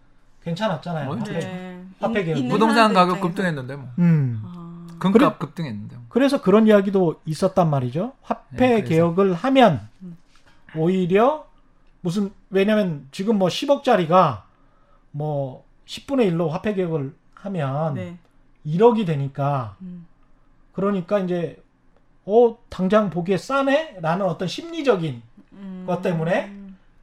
[0.43, 1.07] 괜찮았잖아요.
[1.07, 1.33] 뭐, 화폐.
[1.39, 1.85] 네.
[2.01, 2.49] 화폐 개혁.
[2.49, 3.27] 부동산 가격 입장에서.
[3.29, 3.89] 급등했는데 뭐.
[3.99, 4.43] 음.
[4.45, 5.97] 아, 금값 그래- 급등했는데.
[5.97, 6.05] 뭐.
[6.09, 8.13] 그래서 그런 이야기도 있었단 말이죠.
[8.23, 8.83] 화폐 네.
[8.83, 9.89] 개혁을 하면
[10.75, 11.47] 오히려
[12.01, 14.43] 무슨 왜냐면 지금 뭐 10억짜리가
[15.13, 18.17] 뭐 10분의 1로 화폐 개혁을 하면 네.
[18.67, 20.07] 1억이 되니까 음.
[20.73, 21.62] 그러니까 이제
[22.25, 25.85] 어 당장 보기에 싸네라는 어떤 심리적인 음.
[25.87, 26.53] 그것 때문에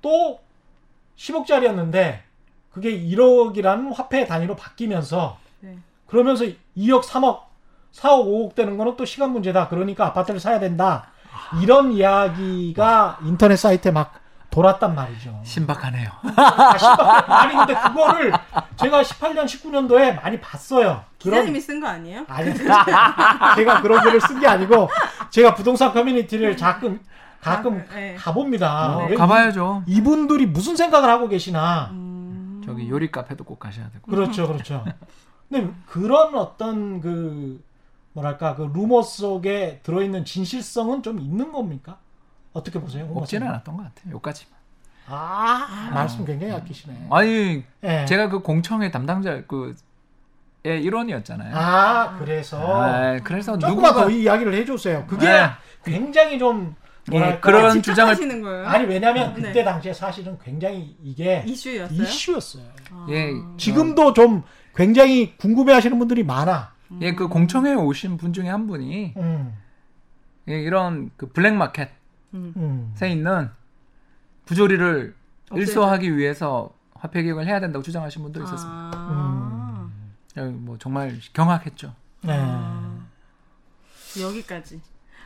[0.01, 0.39] 또
[1.17, 2.19] 10억짜리였는데
[2.71, 5.77] 그게 1억이라는 화폐 단위로 바뀌면서 네.
[6.07, 6.45] 그러면서
[6.77, 7.41] 2억, 3억,
[7.93, 9.67] 4억, 5억 되는 거는 또 시간 문제다.
[9.67, 11.11] 그러니까 아파트를 사야 된다.
[11.61, 15.39] 이런 이야기가 인터넷 사이트에 막 돌았단 말이죠.
[15.43, 16.09] 신박하네요.
[16.35, 18.33] 아, 신박- 아니 근데 그거를
[18.77, 21.03] 제가 18년, 19년도에 많이 봤어요.
[21.21, 22.25] 그런 기자님이 쓴 거 아니에요?
[22.27, 22.53] 아니
[23.55, 24.89] 제가 그런 글을 쓴 게 아니고
[25.29, 26.99] 제가 부동산 커뮤니티를 가끔
[27.41, 28.15] 가끔 아, 네.
[28.15, 28.97] 가봅니다.
[28.97, 29.83] 어, 왜 가봐야죠.
[29.85, 31.89] 이, 분들이 무슨 생각을 하고 계시나.
[31.91, 32.61] 음.
[32.65, 34.09] 저기 요리 카페도 꼭 가셔야 되고.
[34.11, 34.83] 그렇죠, 그렇죠.
[35.49, 37.63] 근데 그런 어떤 그
[38.13, 41.97] 뭐랄까 그 루머 속에 들어있는 진실성은 좀 있는 겁니까?
[42.59, 43.05] 어떻게 보세요?
[43.05, 43.47] 홍 없지는?
[43.47, 44.13] 않았던 것 같아요.
[44.13, 44.59] 여기까지만.
[45.07, 47.07] 아, 말씀 굉장히 아끼시네.
[47.09, 48.05] 아니 예.
[48.05, 49.73] 제가 그 공청회 담당자 그의
[50.83, 51.55] 일원이었잖아요.
[51.55, 55.05] 아, 그래서 아, 그래서 조금만 누구가 더이 이야기를 해주세요.
[55.07, 55.49] 그게 네.
[55.83, 56.75] 굉장히 좀
[57.11, 58.67] 예, 그런 주장을 집착하시는 거예요?
[58.67, 59.41] 아니 왜냐면 네.
[59.41, 62.01] 그때 당시에 사실은 굉장히 이게 이슈였어요?
[62.01, 62.63] 이슈였어요.
[62.91, 63.07] 아.
[63.09, 64.43] 예, 지금도 좀
[64.75, 66.73] 굉장히 궁금해하시는 분들이 많아.
[67.01, 69.55] 예, 그 공청회에 오신 분 중에 한 분이 음,
[70.49, 71.89] 예, 이런 그 블랙 마켓
[72.33, 72.93] 에 음.
[73.03, 73.49] 있는
[74.45, 75.15] 부조리를.
[75.51, 78.91] 일소하기 위해서 화폐 개혁을 해야 된다고 주장하신 분도 있었습니다.
[78.93, 79.89] 아.
[80.37, 81.93] 예, 뭐 정말 경악했죠.
[82.21, 82.33] 네.
[82.39, 82.99] 아.
[84.19, 84.79] 여기까지.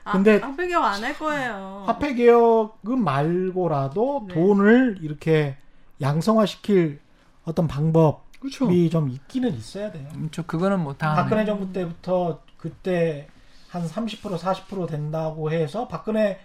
[0.06, 1.84] 아, 근데- 화폐 개혁 안 할 거예요.
[1.86, 4.34] 화폐 개혁은 말고라도 네.
[4.34, 5.58] 돈을 이렇게
[6.02, 7.00] 양성화시킬
[7.46, 8.90] 어떤 방법이 그렇죠.
[8.90, 10.08] 좀 있기는 있어야 돼요.
[10.16, 13.28] 음, 저 그거는 뭐 다음에 박근혜 정부 때부터 그때
[13.70, 16.40] 한 30% 40% 된다고 해서 박근혜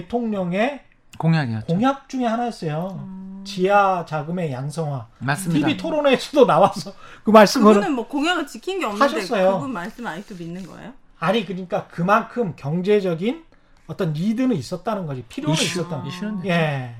[0.00, 0.80] 대통령의
[1.18, 1.66] 공약이었죠.
[1.66, 2.96] 공약 중에 하나였어요.
[3.00, 3.42] 음.
[3.44, 5.08] 지하 자금의 양성화.
[5.18, 5.66] 맞습니다.
[5.66, 6.92] TV 토론회에서도 나와서
[7.24, 9.54] 그 말씀을 그분은 뭐 공약을 지킨 게 없는데 하셨어요.
[9.54, 10.92] 그분 말씀 아직도 믿는 거예요?
[11.18, 13.44] 아니 그러니까 그만큼 경제적인
[13.88, 16.16] 어떤 리드는 있었다는 거지 필요는 이슈, 있었다는 거지.
[16.16, 16.94] 이슈는 예.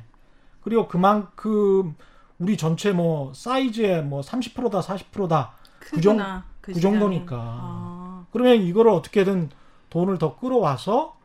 [0.62, 1.94] 그리고 그만큼
[2.40, 6.80] 우리 전체 뭐 사이즈의 뭐 30%다 40%다 그 정- 크구나, 그 그.
[6.80, 7.36] 정도니까.
[7.38, 8.24] 아.
[8.32, 9.50] 그러면 이거를 어떻게든
[9.90, 11.16] 돈을 더 끌어와서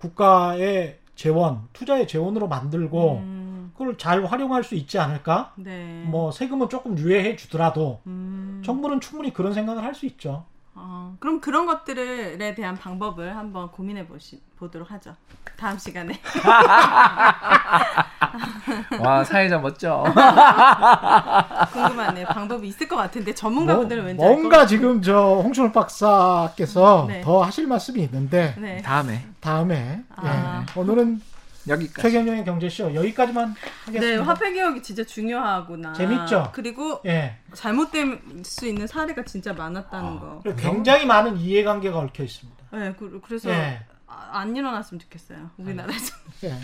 [0.00, 5.52] 국가의 재원, 투자의 재원으로 만들고 음, 그걸 잘 활용할 수 있지 않을까?
[5.56, 6.02] 네.
[6.06, 8.62] 뭐 세금은 조금 유예해 주더라도 음.
[8.64, 10.44] 정부는 충분히 그런 생각을 할 수 있죠.
[10.76, 15.14] 어, 그럼 그런 것들에 대한 방법을 한번 고민해 보시, 보도록 하죠.
[15.56, 16.18] 다음 시간에.
[18.98, 20.02] 와 사회자 멋져.
[21.72, 22.26] 궁금하네요.
[22.26, 24.66] 방법이 있을 것 같은데 전문가분들은 뭐, 왠지 뭔가.
[24.66, 27.20] 지금 저 홍춘호 박사께서 네.
[27.20, 28.82] 더 하실 말씀이 있는데 네.
[28.82, 30.64] 다음에 다음에 아.
[30.68, 30.80] 예.
[30.80, 31.20] 오늘은
[31.68, 32.02] 여기까지.
[32.02, 34.22] 최경영의 경제쇼 여기까지만 네, 하겠습니다.
[34.24, 35.92] 화폐 개혁이 진짜 중요하구나.
[35.94, 36.50] 재밌죠?
[36.52, 37.36] 그리고 예.
[37.54, 40.40] 잘못될 수 있는 사례가 진짜 많았다는 거.
[40.42, 42.64] 그리고 굉장히 많은 이해관계가 얽혀 있습니다.
[42.72, 43.80] 네, 그, 래서 예.
[44.06, 45.50] 안 일어났으면 좋겠어요.
[45.58, 46.14] 우리나라에서.
[46.44, 46.54] 예.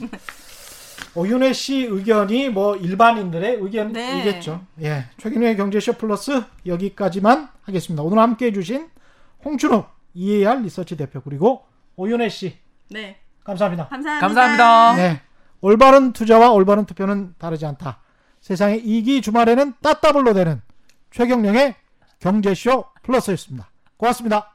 [1.15, 4.65] 오윤혜 씨 의견이 뭐 일반인들의 의견이겠죠.
[4.77, 4.87] 네.
[4.89, 5.05] 예.
[5.17, 8.03] 최경영의 경제쇼 플러스 여기까지만 하겠습니다.
[8.03, 8.89] 오늘 함께 해주신
[9.45, 11.65] 홍춘욱 EAR 리서치 대표 그리고
[11.97, 12.59] 오윤혜 씨
[12.91, 13.89] 네, 감사합니다.
[13.89, 14.27] 감사합니다.
[14.27, 14.97] 감사합니다.
[14.97, 15.21] 네.
[15.61, 18.01] 올바른 투자와 올바른 투표는 다르지 않다.
[18.41, 20.63] 세상의 이기 주말에는 따따블로 되는
[21.11, 21.75] 최경령의
[22.21, 23.71] 경제쇼 플러스였습니다.
[23.97, 24.55] 고맙습니다.